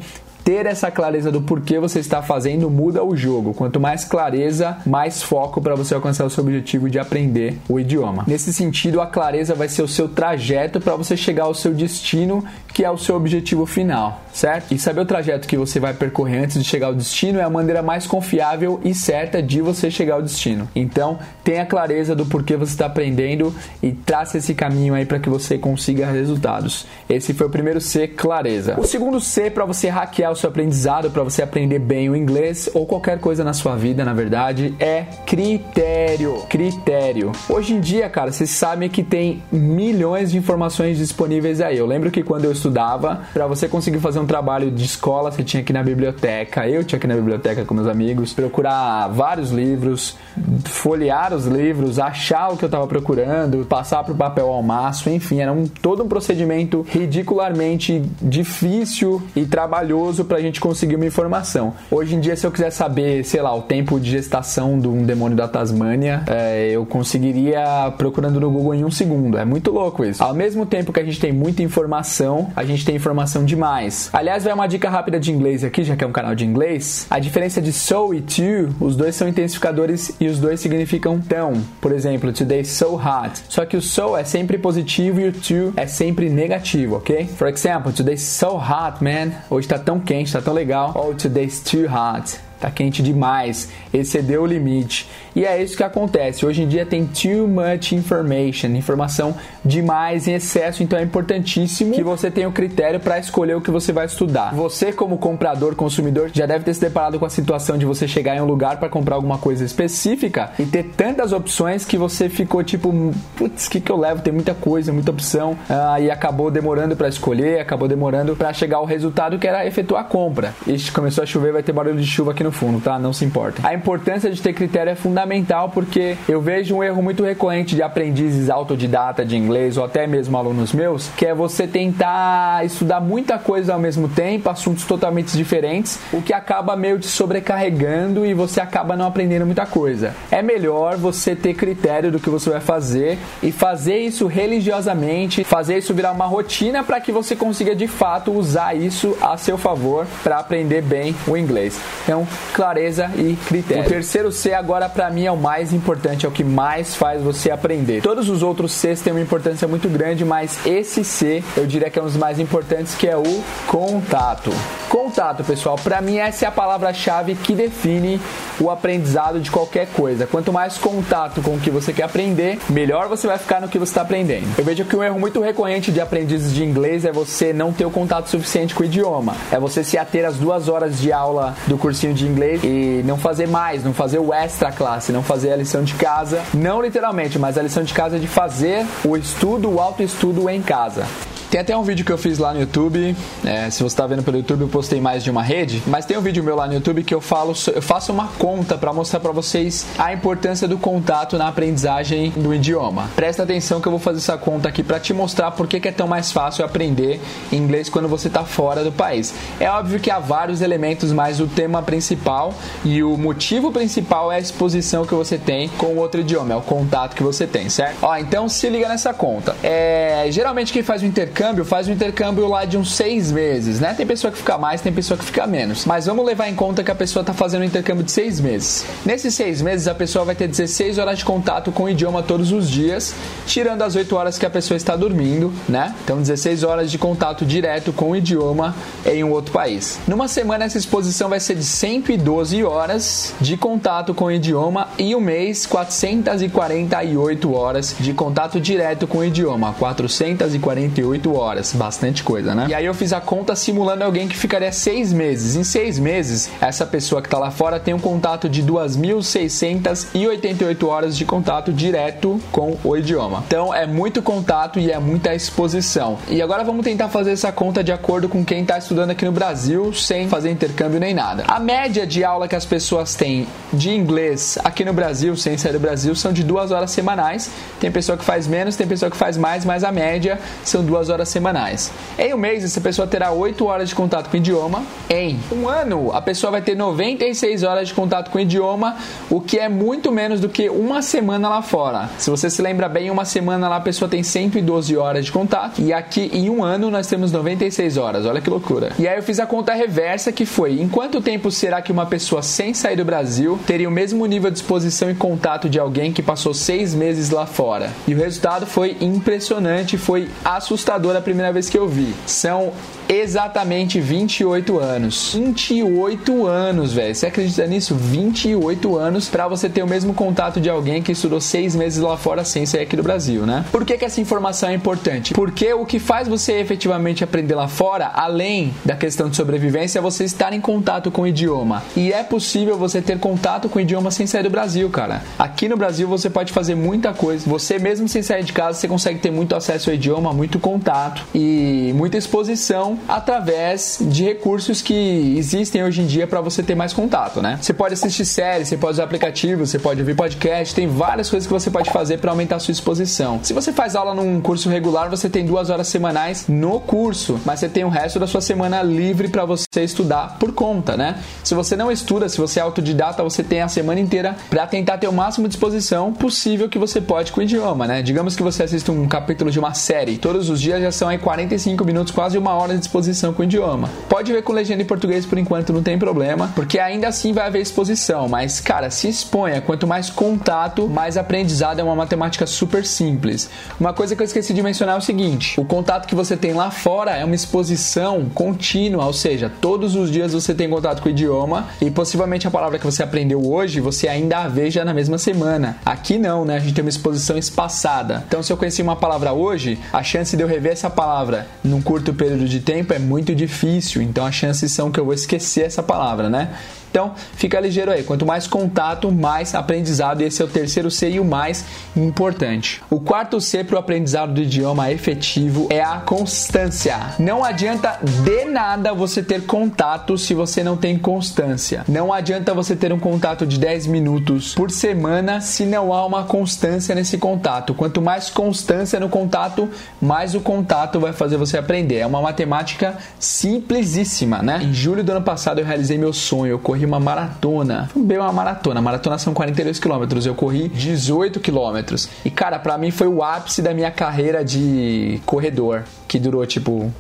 ter 0.47 0.65
essa 0.65 0.93
clareza 0.93 1.33
do 1.33 1.43
porquê 1.43 1.81
você 1.81 1.99
está 1.99 2.23
fazendo 2.23 2.71
muda 2.71 3.03
o 3.03 3.17
jogo. 3.17 3.53
Quanto 3.53 3.81
mais 3.81 4.05
clareza, 4.05 4.79
mais 4.87 5.21
foco 5.21 5.61
para 5.61 5.75
você 5.75 5.93
alcançar 5.93 6.25
o 6.25 6.31
seu 6.31 6.45
objetivo 6.45 6.89
de 6.89 7.01
aprender 7.01 7.59
o 7.69 7.81
idioma. 7.81 8.23
Nesse 8.29 8.55
sentido, 8.55 9.01
a 9.01 9.09
clareza 9.09 9.57
vai 9.57 9.67
ser 9.67 9.83
o 9.83 9.89
seu 9.89 10.09
trajeto 10.09 10.81
para 10.81 10.95
você 10.95 11.17
chegar 11.17 11.47
ao 11.47 11.55
seu 11.55 11.75
destino, 11.75 12.45
que 12.73 12.85
é 12.85 12.91
o 12.91 12.97
seu 12.97 13.17
objetivo 13.17 13.67
final, 13.67 14.21
certo? 14.33 14.73
E 14.73 14.79
saber 14.79 15.01
o 15.01 15.05
trajeto 15.05 15.49
que 15.49 15.57
você 15.57 15.81
vai 15.81 15.93
percorrer 15.93 16.45
antes 16.45 16.63
de 16.63 16.65
chegar 16.65 16.87
ao 16.87 16.95
destino 16.95 17.41
é 17.41 17.43
a 17.43 17.51
maneira 17.51 17.83
mais 17.83 18.07
confiável 18.07 18.81
e 18.85 18.95
certa 18.95 19.43
de 19.43 19.61
você 19.61 19.91
chegar 19.91 20.15
ao 20.15 20.23
destino. 20.23 20.69
Então, 20.77 21.19
tenha 21.43 21.67
clareza 21.67 22.15
do 22.15 22.25
porquê 22.25 22.57
você 22.57 22.71
está 22.71 22.87
aprendendo 22.87 23.53
e 23.83 23.91
trace 23.91 24.39
esse 24.39 24.55
caminho 24.55 24.95
aí 24.95 25.05
para 25.05 25.19
que 25.19 25.29
você 25.29 25.59
consiga 25.59 26.07
resultados. 26.07 26.87
Esse 27.09 27.35
foi 27.35 27.49
o 27.49 27.51
primeiro 27.51 27.81
C, 27.81 28.07
clareza. 28.07 28.79
O 28.79 28.85
segundo 28.85 29.21
C 29.21 29.51
para 29.51 29.65
você 29.65 29.89
hackear 29.89 30.36
o 30.37 30.41
seu 30.41 30.51
aprendizado, 30.51 31.11
para 31.11 31.23
você 31.23 31.43
aprender 31.43 31.79
bem 31.79 32.09
o 32.09 32.15
inglês 32.15 32.69
ou 32.75 32.87
qualquer 32.87 33.19
coisa 33.19 33.43
na 33.43 33.53
sua 33.53 33.75
vida, 33.75 34.05
na 34.05 34.13
verdade, 34.13 34.75
é 34.79 35.05
critério. 35.25 36.43
Critério. 36.49 37.33
Hoje 37.49 37.75
em 37.75 37.81
dia, 37.81 38.09
cara, 38.09 38.31
vocês 38.31 38.51
sabem 38.51 38.89
que 38.89 39.03
tem 39.03 39.43
milhões 39.51 40.31
de 40.31 40.39
informações 40.39 40.99
disponíveis 40.99 41.61
aí. 41.61 41.79
Eu 41.79 41.87
lembro 41.87 42.11
que 42.11 42.23
quando 42.23 42.45
eu 42.45 42.53
estudava, 42.53 43.23
para 43.33 43.47
você 43.47 43.67
conseguir 43.69 43.99
fazer 43.99 44.21
um 44.21 44.27
trabalho 44.27 44.71
de 44.71 44.85
escola, 44.85 45.33
você 45.33 45.43
tinha 45.43 45.63
que 45.63 45.73
ir 45.73 45.75
na 45.75 45.83
biblioteca. 45.83 46.69
Eu 46.69 46.85
tinha 46.85 46.99
que 46.99 47.07
ir 47.07 47.09
na 47.09 47.17
biblioteca 47.17 47.65
com 47.65 47.75
meus 47.75 47.89
amigos, 47.89 48.33
procurar 48.33 49.09
vários 49.09 49.51
livros, 49.51 50.17
folhear 50.65 51.33
os 51.33 51.47
livros, 51.47 51.99
achar 51.99 52.53
o 52.53 52.57
que 52.57 52.65
eu 52.65 52.69
estava 52.69 52.87
procurando, 52.87 53.65
passar 53.65 54.05
para 54.05 54.13
o 54.13 54.17
papel 54.17 54.49
ao 54.49 54.63
máximo, 54.63 55.15
enfim, 55.15 55.41
era 55.41 55.53
um, 55.53 55.67
todo 55.67 56.05
um 56.05 56.09
procedimento 56.09 56.85
ridicularmente 56.89 58.03
difícil 58.21 59.23
e 59.35 59.45
trabalhoso 59.47 60.26
para 60.27 60.39
a 60.39 60.41
gente 60.41 60.61
conseguir 60.61 60.97
uma 60.97 61.07
informação. 61.07 61.75
Hoje 61.91 62.15
em 62.15 62.21
dia, 62.21 62.37
se 62.37 62.47
eu 62.47 62.51
quiser 62.51 62.71
saber, 62.71 63.25
sei 63.25 63.41
lá, 63.41 63.55
o 63.55 63.63
tempo 63.63 63.99
de 63.99 64.11
gestação 64.11 64.79
de 64.79 64.89
um 64.89 65.05
demônio 65.05 65.37
da 65.37 65.49
Tasmânia, 65.49 66.23
é, 66.27 66.71
eu 66.71 66.85
conseguiria 66.85 67.93
procurando 67.97 68.41
no 68.41 68.51
Google 68.51 68.75
em 68.75 68.85
um 68.85 68.91
segundo. 68.91 69.39
É 69.39 69.45
muito 69.45 69.71
louco 69.71 70.05
isso. 70.05 70.23
Ao 70.23 70.35
mesmo 70.35 70.67
tempo 70.67 70.93
que 70.93 71.01
a 71.01 71.05
gente 71.05 71.21
tem 71.21 71.33
muita 71.33 71.63
informação, 71.63 72.51
a 72.55 72.65
gente 72.65 72.85
tem 72.85 72.97
informação 72.97 73.45
demais. 73.45 74.11
Aliás, 74.13 74.45
vai 74.45 74.53
uma 74.53 74.67
dica 74.67 74.89
rápida 74.89 75.19
de 75.19 75.31
inglês 75.31 75.65
aqui, 75.65 75.85
já 75.85 75.97
que 75.97 76.05
é 76.05 76.07
um 76.07 76.13
canal 76.13 76.35
de 76.35 76.45
inglês. 76.45 77.07
A 77.11 77.19
diferença 77.19 77.61
de 77.61 77.73
so 77.73 78.13
e 78.13 78.21
to, 78.21 78.75
os 78.81 78.97
dois 78.97 79.15
são 79.15 79.29
intensificadores 79.29 80.13
e 80.21 80.27
os 80.27 80.39
dois 80.39 80.61
significam 80.61 81.21
tão. 81.21 81.55
Por 81.81 81.93
exemplo, 81.93 82.33
today 82.33 82.65
so 82.65 82.95
hot. 82.95 83.43
Só 83.49 83.65
que 83.65 83.77
o 83.77 83.83
so 83.83 84.17
é 84.17 84.25
sempre 84.25 84.59
positivo 84.59 85.21
e 85.21 85.29
o 85.29 85.33
to 85.33 85.73
é 85.77 85.87
sempre 85.87 86.29
negativo, 86.29 86.97
ok? 86.97 87.27
For 87.37 87.49
example, 87.49 87.93
today's 87.93 88.23
so 88.23 88.57
hot, 88.57 89.03
man. 89.03 89.33
Hoje 89.51 89.69
tá 89.69 89.79
tão 89.79 90.01
quente, 90.01 90.16
tá 90.25 90.41
tão 90.41 90.55
legal. 90.55 90.93
Oh, 90.95 91.15
today's 91.15 91.61
too 91.61 91.87
hot. 91.87 92.39
Tá 92.59 92.71
quente 92.71 93.03
demais, 93.03 93.71
excedeu 93.93 94.43
o 94.43 94.47
limite. 94.47 95.07
E 95.37 95.45
é 95.45 95.63
isso 95.63 95.77
que 95.77 95.83
acontece. 95.83 96.47
Hoje 96.47 96.63
em 96.63 96.67
dia 96.67 96.87
tem 96.87 97.05
too 97.05 97.47
much 97.47 97.93
information, 97.93 98.69
informação 98.69 99.35
demais 99.63 100.27
em 100.27 100.33
excesso, 100.33 100.83
então 100.83 100.99
é 100.99 101.03
importantíssimo 101.03 101.93
que 101.93 102.03
você 102.03 102.31
tenha 102.31 102.49
o 102.49 102.51
um 102.51 102.55
critério 102.55 102.99
para 102.99 103.19
escolher 103.19 103.55
o 103.55 103.61
que 103.61 103.71
você 103.71 103.93
vai 103.93 104.07
estudar. 104.07 104.55
Você, 104.55 104.95
como 104.95 105.19
comprador, 105.19 105.75
consumidor, 105.75 106.31
já 106.33 106.47
deve 106.47 106.65
ter 106.65 106.73
se 106.73 106.81
deparado 106.81 107.19
com 107.19 107.27
a 107.27 107.29
situação 107.29 107.77
de 107.77 107.85
você 107.85 108.09
chegar 108.09 108.35
em 108.35 108.41
um 108.41 108.47
lugar 108.47 108.79
para 108.79 108.89
comprar 108.89 109.17
alguma 109.17 109.37
coisa 109.37 109.63
específica 109.63 110.53
e 110.59 110.65
ter 110.65 110.85
tantas 110.97 111.35
opções 111.35 111.85
que 111.85 111.99
você 111.99 112.31
ficou 112.31 112.65
tipo, 112.65 113.13
putz, 113.37 113.67
o 113.67 113.71
que, 113.71 113.79
que 113.79 113.93
eu 113.93 113.99
levo? 113.99 114.23
Tem 114.23 114.33
muita 114.33 114.55
coisa, 114.55 114.91
muita 114.91 115.11
opção, 115.11 115.55
ah, 115.69 116.01
e 116.01 116.11
acabou 116.11 116.51
demorando 116.51 116.97
para 116.97 117.09
escolher, 117.09 117.61
acabou 117.61 117.87
demorando 117.87 118.35
para 118.35 118.55
chegar 118.55 118.79
ao 118.79 118.87
resultado 118.87 119.39
que 119.39 119.47
era 119.47 119.67
efetuar 119.67 120.01
a 120.01 120.05
compra. 120.05 120.55
Ixi, 120.67 120.91
começou 120.93 121.23
a 121.23 121.27
chover, 121.27 121.53
vai 121.53 121.63
ter 121.63 121.73
barulho 121.73 122.01
de 122.01 122.07
chuva 122.07 122.31
aqui 122.31 122.43
no 122.43 122.51
fundo, 122.51 122.81
tá? 122.81 122.99
Não 122.99 123.13
se 123.13 123.23
importa. 123.23 123.61
A 123.69 123.75
importância 123.75 124.31
de 124.31 124.41
ter 124.41 124.55
critério 124.55 124.91
é 124.91 124.95
fundamental 124.95 125.26
porque 125.71 126.17
eu 126.29 126.41
vejo 126.41 126.77
um 126.77 126.85
erro 126.85 127.03
muito 127.03 127.25
recorrente 127.25 127.75
de 127.75 127.83
aprendizes 127.83 128.49
autodidata 128.49 129.25
de 129.25 129.37
inglês 129.37 129.77
ou 129.77 129.85
até 129.85 130.07
mesmo 130.07 130.37
alunos 130.37 130.73
meus, 130.73 131.09
que 131.17 131.27
é 131.27 131.35
você 131.35 131.67
tentar 131.67 132.65
estudar 132.65 133.01
muita 133.01 133.39
coisa 133.39 133.75
ao 133.75 133.79
mesmo 133.79 134.09
tempo, 134.09 134.49
assuntos 134.49 134.85
totalmente 134.85 135.37
diferentes, 135.37 135.99
o 136.13 136.23
que 136.23 136.33
acaba 136.33 136.77
meio 136.77 136.99
te 136.99 137.07
sobrecarregando 137.07 138.25
e 138.25 138.35
você 138.35 138.61
acaba 138.61 138.97
não 138.97 139.07
aprendendo 139.07 139.47
muita 139.47 139.67
coisa. 139.67 140.15
É 140.31 140.43
melhor 140.43 140.97
você 140.97 141.35
ter 141.35 141.55
critério 141.55 142.11
do 142.11 142.21
que 142.21 142.31
você 142.31 142.51
vai 142.51 142.61
fazer 142.61 143.19
e 143.43 143.51
fazer 143.53 143.99
isso 143.99 144.27
religiosamente, 144.27 145.45
fazer 145.45 145.79
isso 145.79 145.95
virar 145.95 146.13
uma 146.13 146.27
rotina 146.27 146.83
para 146.83 147.01
que 147.01 147.13
você 147.13 147.35
consiga 147.35 147.75
de 147.75 147.87
fato 147.87 148.33
usar 148.33 148.75
isso 148.77 149.17
a 149.21 149.37
seu 149.37 149.59
favor 149.59 150.07
para 150.23 150.39
aprender 150.39 150.83
bem 150.83 151.15
o 151.27 151.37
inglês. 151.37 151.79
Então, 152.03 152.27
clareza 152.53 153.11
e 153.17 153.37
critério. 153.47 153.85
O 153.85 153.89
terceiro 153.89 154.33
C 154.33 154.53
agora 154.53 154.89
para 154.89 155.11
mim 155.17 155.25
é 155.25 155.33
o 155.33 155.37
mais 155.37 155.73
importante, 155.73 156.27
é 156.27 156.29
o 156.29 156.33
que 156.33 156.45
mais 156.45 156.95
faz 156.95 157.23
você 157.23 157.51
aprender. 157.51 158.03
Todos 158.03 158.29
os 158.29 158.43
outros 158.43 158.73
Cs 158.73 159.01
têm 159.01 159.15
uma 159.15 159.23
importância 159.23 159.67
muito 159.67 159.89
grande, 159.89 160.27
mas 160.27 160.59
esse 160.67 161.03
C 161.03 161.43
eu 161.57 161.67
diria 161.67 161.89
que 161.89 161.99
é 161.99 162.03
um 162.03 162.05
dos 162.05 162.19
mais 162.19 162.39
importantes, 162.39 162.95
que 162.95 163.09
é 163.09 163.17
o 163.17 163.43
contato. 163.67 164.51
Contato, 164.91 165.43
pessoal, 165.43 165.77
para 165.83 166.03
mim 166.03 166.19
essa 166.19 166.45
é 166.45 166.49
a 166.49 166.53
palavra-chave 166.53 167.35
que 167.35 167.55
define 167.55 168.21
o 168.61 168.71
aprendizado 168.71 169.41
de 169.41 169.51
qualquer 169.51 169.87
coisa. 169.87 170.27
Quanto 170.27 170.53
mais 170.53 170.77
contato 170.77 171.41
com 171.41 171.55
o 171.55 171.59
que 171.59 171.71
você 171.71 171.95
quer 171.95 172.03
aprender, 172.03 172.59
melhor 172.69 173.09
você 173.09 173.27
vai 173.27 173.39
ficar 173.39 173.61
no 173.61 173.69
que 173.69 173.79
você 173.79 173.91
está 173.91 174.03
aprendendo. 174.03 174.47
Eu 174.59 174.65
vejo 174.65 174.85
que 174.85 174.95
um 174.95 175.03
erro 175.03 175.19
muito 175.19 175.41
recorrente 175.41 175.91
de 175.91 176.01
aprendizes 176.01 176.53
de 176.53 176.63
inglês 176.63 177.07
é 177.07 177.13
você 177.13 177.55
não 177.55 177.73
ter 177.73 177.87
o 177.87 177.91
contato 177.91 178.29
suficiente 178.29 178.75
com 178.75 178.83
o 178.83 178.87
idioma. 178.87 179.35
É 179.51 179.59
você 179.59 179.83
se 179.83 179.97
ater 179.97 180.27
às 180.27 180.37
duas 180.37 180.69
horas 180.69 180.99
de 180.99 181.11
aula 181.11 181.55
do 181.67 181.79
cursinho 181.79 182.13
de 182.13 182.27
inglês 182.27 182.61
e 182.63 183.03
não 183.05 183.17
fazer 183.17 183.49
mais, 183.49 183.83
não 183.83 183.95
fazer 183.95 184.19
o 184.19 184.35
extra 184.35 184.71
classe, 184.71 184.96
não 185.13 185.23
fazer 185.23 185.53
a 185.53 185.57
lição 185.57 185.83
de 185.83 185.95
casa. 185.95 186.43
Não 186.55 186.83
literalmente, 186.83 187.39
mas 187.39 187.57
a 187.59 187.63
lição 187.63 187.83
de 187.83 187.93
casa 187.93 188.17
é 188.17 188.19
de 188.19 188.27
fazer 188.27 188.87
o 189.05 189.17
estudo, 189.17 189.71
o 189.71 189.81
autoestudo 189.81 190.49
em 190.49 190.63
casa. 190.63 191.07
Tem 191.51 191.61
até 191.61 191.77
um 191.77 191.83
vídeo 191.83 192.05
que 192.05 192.11
eu 192.11 192.19
fiz 192.19 192.39
lá 192.39 192.53
no 192.53 192.61
YouTube. 192.61 193.17
É, 193.45 193.71
se 193.71 193.79
você 193.83 193.87
está 193.87 194.07
vendo 194.07 194.23
pelo 194.23 194.37
YouTube, 194.37 194.63
eu 194.63 194.69
postei 194.69 195.01
mais 195.01 195.23
de 195.23 195.31
uma 195.31 195.43
rede. 195.43 195.81
Mas 195.87 196.05
tem 196.05 196.19
um 196.19 196.21
vídeo 196.21 196.43
meu 196.43 196.57
lá 196.57 196.67
no 196.67 196.75
YouTube 196.75 197.05
que 197.05 197.15
eu 197.15 197.21
falo, 197.21 197.53
eu 197.73 197.83
faço 197.83 198.13
uma 198.13 198.29
conta 198.39 198.77
para 198.77 198.93
mostrar 198.93 199.21
para 199.21 199.31
vocês 199.31 199.87
a 199.97 200.13
importância 200.13 200.67
do 200.67 200.77
contato 200.77 201.39
na 201.39 201.47
aprendizagem 201.47 202.31
do 202.31 202.53
idioma. 202.53 203.09
Presta 203.15 203.45
atenção 203.45 203.81
que 203.81 203.87
eu 203.87 203.93
vou 203.93 204.01
fazer 204.01 204.19
essa 204.19 204.37
conta 204.37 204.69
aqui 204.69 204.83
para 204.83 204.99
te 204.99 205.15
mostrar 205.15 205.53
por 205.53 205.69
que, 205.69 205.87
é 205.87 205.93
tão 205.93 206.09
mais 206.09 206.33
fácil 206.33 206.65
aprender 206.65 207.21
inglês 207.53 207.89
quando 207.89 208.09
você 208.09 208.27
está 208.27 208.45
fora 208.45 208.83
do 208.83 208.91
país. 208.91 209.33
É 209.61 209.71
óbvio 209.71 210.01
que 210.01 210.11
há 210.11 210.19
vários 210.19 210.61
elementos, 210.61 211.13
mas 211.13 211.39
o 211.39 211.47
tema 211.47 211.81
principal 211.81 212.53
e 212.85 213.05
o 213.05 213.17
motivo 213.17 213.71
principal 213.71 214.33
é 214.33 214.37
a 214.37 214.41
exposição 214.41 215.07
que 215.07 215.15
você 215.15 215.39
tem 215.39 215.69
com 215.69 215.97
outro 215.97 216.23
idioma, 216.23 216.55
é 216.55 216.57
o 216.57 216.63
contato 216.63 217.15
que 217.15 217.23
você 217.23 217.47
tem, 217.47 217.69
certo? 217.69 217.99
Ó, 218.03 218.17
então 218.17 218.49
se 218.49 218.69
liga 218.69 218.89
nessa 218.89 219.15
conta. 219.15 219.55
É, 219.63 220.27
geralmente 220.31 220.73
quem 220.73 220.83
faz 220.83 221.03
o 221.03 221.07
intercâmbio 221.07 221.36
intercâmbio, 221.37 221.67
faz 221.67 221.87
um 221.87 221.93
intercâmbio 221.93 222.49
lá 222.49 222.65
de 222.65 222.79
uns 222.79 222.95
seis 222.95 223.31
meses, 223.31 223.79
né? 223.79 223.93
Tem 223.93 224.07
pessoa 224.07 224.31
que 224.31 224.39
fica 224.39 224.57
mais, 224.57 224.81
tem 224.81 224.91
pessoa 224.91 225.19
que 225.19 225.25
fica 225.25 225.47
menos. 225.47 225.85
Mas 225.85 226.07
vamos 226.07 226.25
levar 226.25 226.49
em 226.49 226.55
conta 226.55 226.83
que 226.83 226.91
a 226.91 226.95
pessoa 226.95 227.21
está 227.21 227.35
fazendo 227.35 227.61
um 227.61 227.65
intercâmbio 227.65 228.03
de 228.03 228.11
seis 228.11 228.41
meses. 228.41 228.87
Nesses 229.05 229.35
seis 229.35 229.61
meses, 229.61 229.87
a 229.87 229.95
pessoa 229.95 230.25
vai 230.25 230.35
ter 230.35 230.49
16 230.49 230.97
horas 230.97 231.19
de 231.19 231.27
contato 231.27 231.71
com 231.71 231.83
o 231.85 231.91
idioma 231.91 232.23
todos 232.23 232.53
os 232.53 232.71
dias, 232.71 233.15
tirando 233.47 233.83
as 233.83 233.95
8 233.95 234.17
horas 234.17 234.39
que 234.39 234.47
a 234.47 234.51
pessoa 234.51 234.77
está 234.77 234.97
dormindo, 234.97 235.53
né? 235.69 235.95
Então, 236.05 236.19
16 236.19 236.63
horas 236.63 236.91
de 236.91 236.97
contato 236.97 237.45
direto 237.45 237.93
com 237.93 238.13
o 238.13 238.17
idioma 238.17 238.75
em 239.05 239.23
um 239.23 239.31
outro 239.31 239.53
país. 239.53 239.99
Numa 240.09 240.29
semana, 240.29 240.65
essa 240.65 240.79
exposição 240.79 241.29
vai 241.29 241.41
ser 241.41 241.57
de 241.57 241.65
112 241.65 242.65
horas 242.65 243.35
de 243.43 243.59
contato 243.59 244.15
com 244.15 244.25
o 244.25 244.33
idioma 244.33 244.89
e 244.99 245.15
um 245.15 245.21
mês, 245.21 245.67
448 245.67 247.53
horas 247.53 247.95
de 248.01 248.15
contato 248.15 248.59
direto 248.59 249.07
com 249.07 249.19
o 249.19 249.25
idioma. 249.25 249.75
448 249.79 251.26
horas, 251.35 251.73
bastante 251.73 252.23
coisa, 252.23 252.55
né? 252.55 252.67
E 252.69 252.75
aí 252.75 252.85
eu 252.85 252.93
fiz 252.95 253.13
a 253.13 253.21
conta 253.21 253.57
simulando 253.57 254.05
alguém 254.05 254.29
que 254.29 254.37
ficaria 254.37 254.71
seis 254.73 255.13
meses. 255.13 255.57
Em 255.57 255.65
seis 255.65 255.99
meses, 255.99 256.49
essa 256.61 256.87
pessoa 256.87 257.21
que 257.23 257.29
tá 257.29 257.39
lá 257.39 257.51
fora 257.51 257.81
tem 257.81 257.95
um 257.95 257.99
contato 257.99 258.49
de 258.49 258.63
2.688 258.63 260.87
horas 260.87 261.17
de 261.17 261.25
contato 261.25 261.73
direto 261.73 262.41
com 262.53 262.77
o 262.85 262.97
idioma. 262.97 263.43
Então 263.47 263.75
é 263.75 263.87
muito 263.87 264.23
contato 264.23 264.79
e 264.79 264.91
é 264.91 264.99
muita 264.99 265.35
exposição. 265.35 266.19
E 266.29 266.43
agora 266.43 266.65
vamos 266.65 266.85
tentar 266.85 267.09
fazer 267.09 267.33
essa 267.33 267.51
conta 267.51 267.83
de 267.83 267.93
acordo 267.93 268.29
com 268.29 268.45
quem 268.45 268.61
está 268.63 268.79
estudando 268.79 269.11
aqui 269.11 269.25
no 269.25 269.33
Brasil, 269.33 269.93
sem 269.93 270.29
fazer 270.29 270.51
intercâmbio 270.51 271.01
nem 271.01 271.15
nada. 271.15 271.45
A 271.49 271.59
média 271.59 272.07
de 272.07 272.23
aula 272.25 272.49
que 272.49 272.57
as 272.57 272.65
pessoas 272.65 273.15
têm 273.15 273.47
de 273.73 273.91
inglês 273.91 274.59
aqui 274.63 274.85
no 274.85 274.93
Brasil, 274.93 275.37
sem 275.37 275.57
sair 275.57 275.73
do 275.73 275.81
Brasil, 275.81 276.15
são 276.15 276.33
de 276.33 276.45
duas 276.45 276.71
horas 276.71 276.91
semanais. 276.91 277.51
Tem 277.81 277.91
pessoa 277.91 278.19
que 278.19 278.25
faz 278.25 278.47
menos, 278.47 278.77
tem 278.77 278.87
pessoa 278.87 279.11
que 279.11 279.17
faz 279.17 279.37
mais, 279.37 279.65
mas 279.65 279.83
a 279.85 279.91
média 279.91 280.39
são 280.65 280.85
duas 280.85 281.09
horas 281.09 281.16
semanais. 281.25 281.91
Em 282.19 282.35
um 282.35 282.39
mês, 282.39 282.65
essa 282.65 282.81
pessoa 282.81 283.07
terá 283.07 283.31
8 283.31 283.65
horas 283.65 283.89
de 283.89 283.95
contato 283.95 284.29
com 284.29 284.37
o 284.37 284.41
idioma. 284.41 284.83
Em 285.09 285.39
um 285.51 285.69
ano, 285.69 286.13
a 286.13 286.21
pessoa 286.21 286.51
vai 286.51 286.63
ter 286.63 286.75
96 286.75 287.63
horas 287.63 287.89
de 287.89 287.95
contato 287.95 288.31
com 288.31 288.39
o 288.39 288.41
idioma, 288.41 288.97
o 289.31 289.41
que 289.41 289.59
é 289.59 289.69
muito 289.69 290.11
menos 290.13 290.41
do 290.41 290.49
que 290.49 290.69
uma 290.69 291.03
semana 291.03 291.49
lá 291.49 291.63
fora. 291.63 292.11
Se 292.19 292.31
você 292.31 292.51
se 292.51 292.61
lembra 292.61 292.89
bem, 292.89 293.11
uma 293.11 293.25
semana 293.25 293.69
lá 293.69 293.77
a 293.77 293.81
pessoa 293.81 294.09
tem 294.09 294.23
112 294.23 294.97
horas 294.97 295.25
de 295.25 295.33
contato 295.33 295.81
e 295.81 295.93
aqui 295.93 296.31
em 296.33 296.51
um 296.51 296.63
ano 296.63 296.91
nós 296.91 297.07
temos 297.07 297.33
96 297.33 297.97
horas. 297.97 298.27
Olha 298.27 298.41
que 298.41 298.51
loucura. 298.51 298.93
E 298.99 299.07
aí 299.07 299.17
eu 299.17 299.23
fiz 299.23 299.39
a 299.39 299.47
conta 299.47 299.73
reversa 299.75 300.33
que 300.33 300.45
foi: 300.45 300.81
em 300.81 300.89
quanto 300.89 301.21
tempo 301.21 301.51
será 301.51 301.81
que 301.81 301.93
uma 301.93 302.07
pessoa 302.07 302.43
sem 302.43 302.75
sair 302.75 302.97
do 302.97 303.05
Brasil 303.05 303.59
teria 303.67 303.89
o 303.89 303.93
mesmo 303.93 304.25
nível 304.27 304.51
de 304.51 304.59
exposição 304.59 305.11
e 305.11 305.15
contato 305.15 305.69
de 305.69 305.79
alguém 305.79 306.13
que 306.13 306.23
passou 306.23 306.53
seis 306.53 306.95
meses 306.95 307.31
lá 307.31 307.47
fora? 307.47 307.91
E 308.07 308.15
o 308.15 308.19
resultado 308.19 308.67
foi 308.67 308.97
impressionante, 309.01 309.97
foi 309.97 310.29
assustador 310.45 311.06
a 311.15 311.21
primeira 311.21 311.53
vez 311.53 311.69
que 311.69 311.79
eu 311.79 311.87
vi. 311.87 312.15
São 312.27 312.73
exatamente 313.09 314.01
28 314.01 314.79
anos. 314.79 315.35
28 315.35 316.47
anos, 316.47 316.93
velho. 316.93 317.15
Você 317.15 317.27
acredita 317.27 317.67
nisso? 317.67 317.95
28 317.95 318.97
anos 318.97 319.29
para 319.29 319.49
você 319.49 319.69
ter 319.69 319.83
o 319.83 319.87
mesmo 319.87 320.15
contato 320.15 320.61
de 320.61 320.69
alguém 320.69 321.03
que 321.03 321.13
estudou 321.13 321.41
seis 321.41 321.75
meses 321.75 322.01
lá 322.01 322.17
fora 322.17 322.45
sem 322.45 322.67
sair 322.67 322.83
aqui 322.83 322.97
do 322.97 323.03
Brasil, 323.03 323.47
né? 323.47 323.65
Por 323.71 323.85
que, 323.85 323.97
que 323.97 324.05
essa 324.05 324.21
informação 324.21 324.69
é 324.69 324.75
importante? 324.75 325.35
Porque 325.35 325.73
o 325.73 325.85
que 325.85 325.99
faz 325.99 326.29
você 326.29 326.55
efetivamente 326.55 327.23
aprender 327.23 327.55
lá 327.55 327.69
fora, 327.69 328.11
além 328.15 328.75
da 328.85 328.97
questão 328.97 329.29
de 329.29 329.37
sobrevivência, 329.37 329.99
é 329.99 330.03
você 330.03 330.25
estar 330.25 330.53
em 330.53 330.61
contato 330.61 331.11
com 331.11 331.23
o 331.23 331.27
idioma. 331.27 331.83
E 331.97 332.13
é 332.13 332.23
possível 332.23 332.77
você 332.77 333.01
ter 333.01 333.19
contato 333.19 333.69
com 333.69 333.79
o 333.79 333.83
idioma 333.83 334.11
sem 334.11 334.27
sair 334.27 334.43
do 334.43 334.51
Brasil, 334.51 334.89
cara. 334.91 335.23
Aqui 335.39 335.69
no 335.69 335.77
Brasil 335.77 336.09
você 336.09 336.29
pode 336.29 336.53
fazer 336.53 336.75
muita 336.75 337.13
coisa. 337.13 337.49
Você 337.49 337.79
mesmo 337.79 338.09
sem 338.09 338.23
sair 338.23 338.45
de 338.45 338.53
casa, 338.53 338.79
você 338.79 338.89
consegue 338.89 339.19
ter 339.19 339.31
muito 339.31 339.55
acesso 339.55 339.91
ao 339.91 339.95
idioma, 339.95 340.33
muito 340.33 340.59
contato 340.59 341.23
e 341.35 341.93
muita 341.95 342.17
exposição 342.17 342.96
através 343.09 343.99
de 344.01 344.25
recursos 344.25 344.83
que 344.83 345.37
existem 345.37 345.83
hoje 345.83 346.03
em 346.03 346.07
dia 346.07 346.27
para 346.27 346.41
você 346.41 346.63
ter 346.63 346.75
mais 346.75 346.93
contato, 346.93 347.41
né? 347.41 347.59
Você 347.61 347.73
pode 347.73 347.95
assistir 347.95 348.25
séries, 348.25 348.69
você 348.69 348.77
pode 348.77 348.93
usar 348.93 349.05
aplicativos, 349.05 349.71
você 349.71 349.79
pode 349.79 350.01
ouvir 350.01 350.15
podcast, 350.15 350.75
tem 350.75 350.87
várias 350.87 351.31
coisas 351.31 351.47
que 351.47 351.53
você 351.53 351.71
pode 351.71 351.91
fazer 351.91 352.19
para 352.19 352.31
aumentar 352.31 352.57
a 352.57 352.59
sua 352.59 352.73
exposição. 352.73 353.41
Se 353.43 353.53
você 353.53 353.73
faz 353.73 353.95
aula 353.97 354.15
num 354.15 354.41
curso 354.41 354.69
regular, 354.69 355.09
você 355.09 355.29
tem 355.29 355.45
duas 355.45 355.71
horas 355.71 355.89
semanais 355.89 356.47
no 356.49 356.81
curso, 356.81 357.41
mas 357.45 357.61
você 357.61 357.69
tem 357.69 357.85
o 357.85 357.89
resto 357.89 358.19
da 358.19 358.27
sua 358.27 358.41
semana 358.41 358.83
livre 358.83 359.29
para 359.29 359.45
você 359.45 359.83
estudar 359.83 360.37
por 360.39 360.53
conta, 360.53 360.97
né? 360.97 361.21
Se 361.45 361.55
você 361.55 361.77
não 361.77 361.91
estuda, 361.91 362.29
se 362.29 362.39
você 362.39 362.61
é 362.61 362.63
autodidata, 362.63 363.23
você 363.23 363.43
tem 363.43 363.61
a 363.61 363.69
semana 363.69 364.01
inteira 364.01 364.37
para 364.49 364.67
tentar 364.67 364.99
ter 364.99 365.09
o 365.09 365.13
máximo 365.13 365.49
de 365.49 365.55
exposição 365.55 366.13
possível 366.13 366.69
que 366.69 366.79
você 366.79 367.01
pode 367.01 367.33
com 367.33 367.41
o 367.41 367.43
idioma, 367.43 367.87
né? 367.87 368.03
Digamos 368.03 368.37
que 368.37 368.43
você 368.43 368.63
assista 368.63 368.93
um 368.93 369.07
capítulo 369.09 369.51
de 369.51 369.59
uma 369.59 369.75
série, 369.75 370.19
todos 370.19 370.49
os 370.49 370.61
dias 370.61 370.81
já 370.81 370.93
são 370.93 371.09
aí 371.09 371.19
45 371.19 371.85
minutos, 371.85 372.13
quase 372.13 372.39
uma 372.39 372.53
hora 372.55 372.77
de 372.77 372.81
exposição 372.87 373.33
com 373.33 373.43
o 373.43 373.45
idioma. 373.45 373.91
Pode 374.09 374.33
ver 374.33 374.43
com 374.43 374.53
legenda 374.53 374.83
em 374.83 374.87
português 374.87 375.27
por 375.27 375.39
enquanto 375.39 375.73
não 375.73 375.83
tem 375.83 375.99
problema, 375.99 376.51
porque 376.55 376.79
ainda 376.79 377.09
assim 377.09 377.33
vai 377.33 377.47
haver 377.47 377.61
exposição, 377.61 378.29
mas 378.29 378.61
cara, 378.61 378.91
se 378.91 379.09
exponha, 379.09 379.61
quanto 379.61 379.87
mais 379.87 380.09
contato, 380.09 380.89
mais 380.89 381.17
aprendizado 381.17 381.81
é 381.81 381.83
uma 381.83 381.95
matemática 381.95 382.47
super 382.47 382.85
simples. 382.85 383.51
Uma 383.79 383.93
coisa 383.93 384.15
que 384.15 384.23
eu 384.23 384.25
esqueci 384.25 384.55
de 384.55 384.63
mencionar 384.63 384.95
é 384.95 384.99
o 384.99 385.03
seguinte: 385.03 385.61
o 385.61 385.65
contato 385.65 386.07
que 386.07 386.15
você 386.15 386.37
tem 386.37 386.55
lá 386.55 386.71
fora 386.71 387.17
é 387.17 387.25
uma 387.25 387.35
exposição 387.35 388.27
contínua, 388.33 389.05
ou 389.05 389.13
seja, 389.13 389.51
todos 389.61 389.95
os 389.95 390.11
dias 390.11 390.33
você 390.33 390.55
tem 390.55 390.69
contato 390.69 391.03
com 391.03 391.09
o 391.09 391.13
idioma 391.13 391.69
e 391.81 391.91
possivelmente 391.91 392.47
a 392.47 392.51
palavra 392.51 392.79
que 392.79 392.85
você 392.85 393.03
aprendeu 393.03 393.45
hoje 393.45 393.81
você 393.81 394.09
ainda 394.09 394.39
a 394.39 394.49
veja 394.49 394.85
na 394.85 394.95
mesma 394.95 395.19
semana. 395.19 395.77
Aqui 395.85 396.19
não, 396.19 396.45
né? 396.45 396.57
A 396.57 396.59
gente 396.59 396.75
tem 396.75 396.85
uma 396.85 396.91
exposição 396.91 397.37
espaçada. 397.37 398.25
Então, 398.27 398.43
se 398.43 398.53
eu 398.53 398.57
conheci 398.57 398.83
uma 398.83 398.97
palavra 398.97 399.33
hoje, 399.33 399.79
a 399.93 400.03
chance 400.03 400.37
de 400.37 400.43
eu 400.43 400.49
rever 400.49 400.73
essa 400.73 400.91
palavra 400.91 401.47
num 401.63 401.81
curto 401.81 402.15
período 402.15 402.47
de 402.47 402.61
tempo 402.61 402.76
é 402.91 402.99
muito 402.99 403.35
difícil. 403.35 404.03
Então, 404.03 404.25
as 404.25 404.35
chances 404.35 404.73
são 404.73 404.91
que 404.91 404.99
eu 404.99 405.05
vou 405.05 405.15
esquecer 405.15 405.65
essa 405.65 405.83
palavra, 405.83 406.29
né? 406.29 406.57
Então, 406.97 407.13
fica 407.35 407.61
ligeiro 407.61 407.91
aí. 407.91 408.03
Quanto 408.03 408.25
mais 408.25 408.47
contato, 408.47 409.13
mais 409.13 409.55
aprendizado. 409.55 410.23
Esse 410.23 410.41
é 410.41 410.45
o 410.47 410.49
terceiro 410.49 410.91
C 410.91 411.11
e 411.11 411.21
o 411.21 411.25
mais 411.27 411.63
importante. 411.95 412.81
O 412.89 412.99
quarto 412.99 413.39
C 413.39 413.63
para 413.63 413.77
o 413.77 413.79
aprendizado 413.79 414.33
do 414.33 414.41
idioma 414.41 414.91
efetivo 414.91 415.67
é 415.69 415.83
a 415.83 415.99
constância. 415.99 416.97
Não 417.19 417.45
adianta 417.45 417.99
de 418.03 418.47
nada 418.47 418.95
você 418.95 419.23
ter 419.23 419.43
contato 419.45 420.17
se 420.17 420.33
você 420.33 420.65
não 420.65 420.75
tem 420.75 420.99
constância. 420.99 421.85
Não 421.87 422.11
adianta 422.11 422.55
você 422.55 422.75
ter 422.75 422.91
um 422.95 422.99
contato 422.99 423.45
de 423.45 423.59
10 423.61 423.89
minutos 423.89 424.55
por 424.55 424.71
semana 424.71 425.43
se 425.43 425.67
não 425.67 425.93
há 425.93 426.07
uma 426.07 426.25
constância 426.25 426.95
nesse 426.95 427.19
contato. 427.19 427.75
Quanto 427.75 428.01
mais 428.01 428.31
constância 428.31 428.99
no 428.99 429.11
contato, 429.11 429.69
mais 430.01 430.35
o 430.35 430.41
contato 430.41 430.99
vai 430.99 431.13
fazer 431.13 431.37
você 431.37 431.59
aprender. 431.59 431.97
É 431.97 432.07
uma 432.07 432.23
matemática 432.23 432.97
simplesíssima, 433.19 434.43
né? 434.43 434.61
Em 434.63 434.73
julho 434.73 435.05
do 435.05 435.13
ano 435.13 435.23
passado 435.23 435.59
eu 435.59 435.67
realizei 435.67 435.99
meu 435.99 436.15
sonho. 436.15 436.53
Eu 436.53 436.59
corri 436.59 436.86
uma 436.87 437.01
maratona. 437.01 437.89
Foi 437.93 438.03
bem 438.03 438.19
uma 438.19 438.33
maratona. 438.33 438.81
maratona 438.81 439.19
são 439.19 439.35
42 439.35 439.79
quilômetros. 439.79 440.27
Eu 440.27 440.35
corri 440.35 440.69
18 440.69 441.41
quilômetros. 441.41 442.09
E, 442.25 442.31
cara, 442.31 442.59
para 442.59 442.79
mim 442.79 442.91
foi 442.91 443.07
o 443.07 443.23
ápice 443.23 443.61
da 443.61 443.75
minha 443.75 443.91
carreira 443.91 444.45
de 444.45 445.21
corredor. 445.27 445.85
Que 446.09 446.19
durou, 446.19 446.47
tipo, 446.47 446.93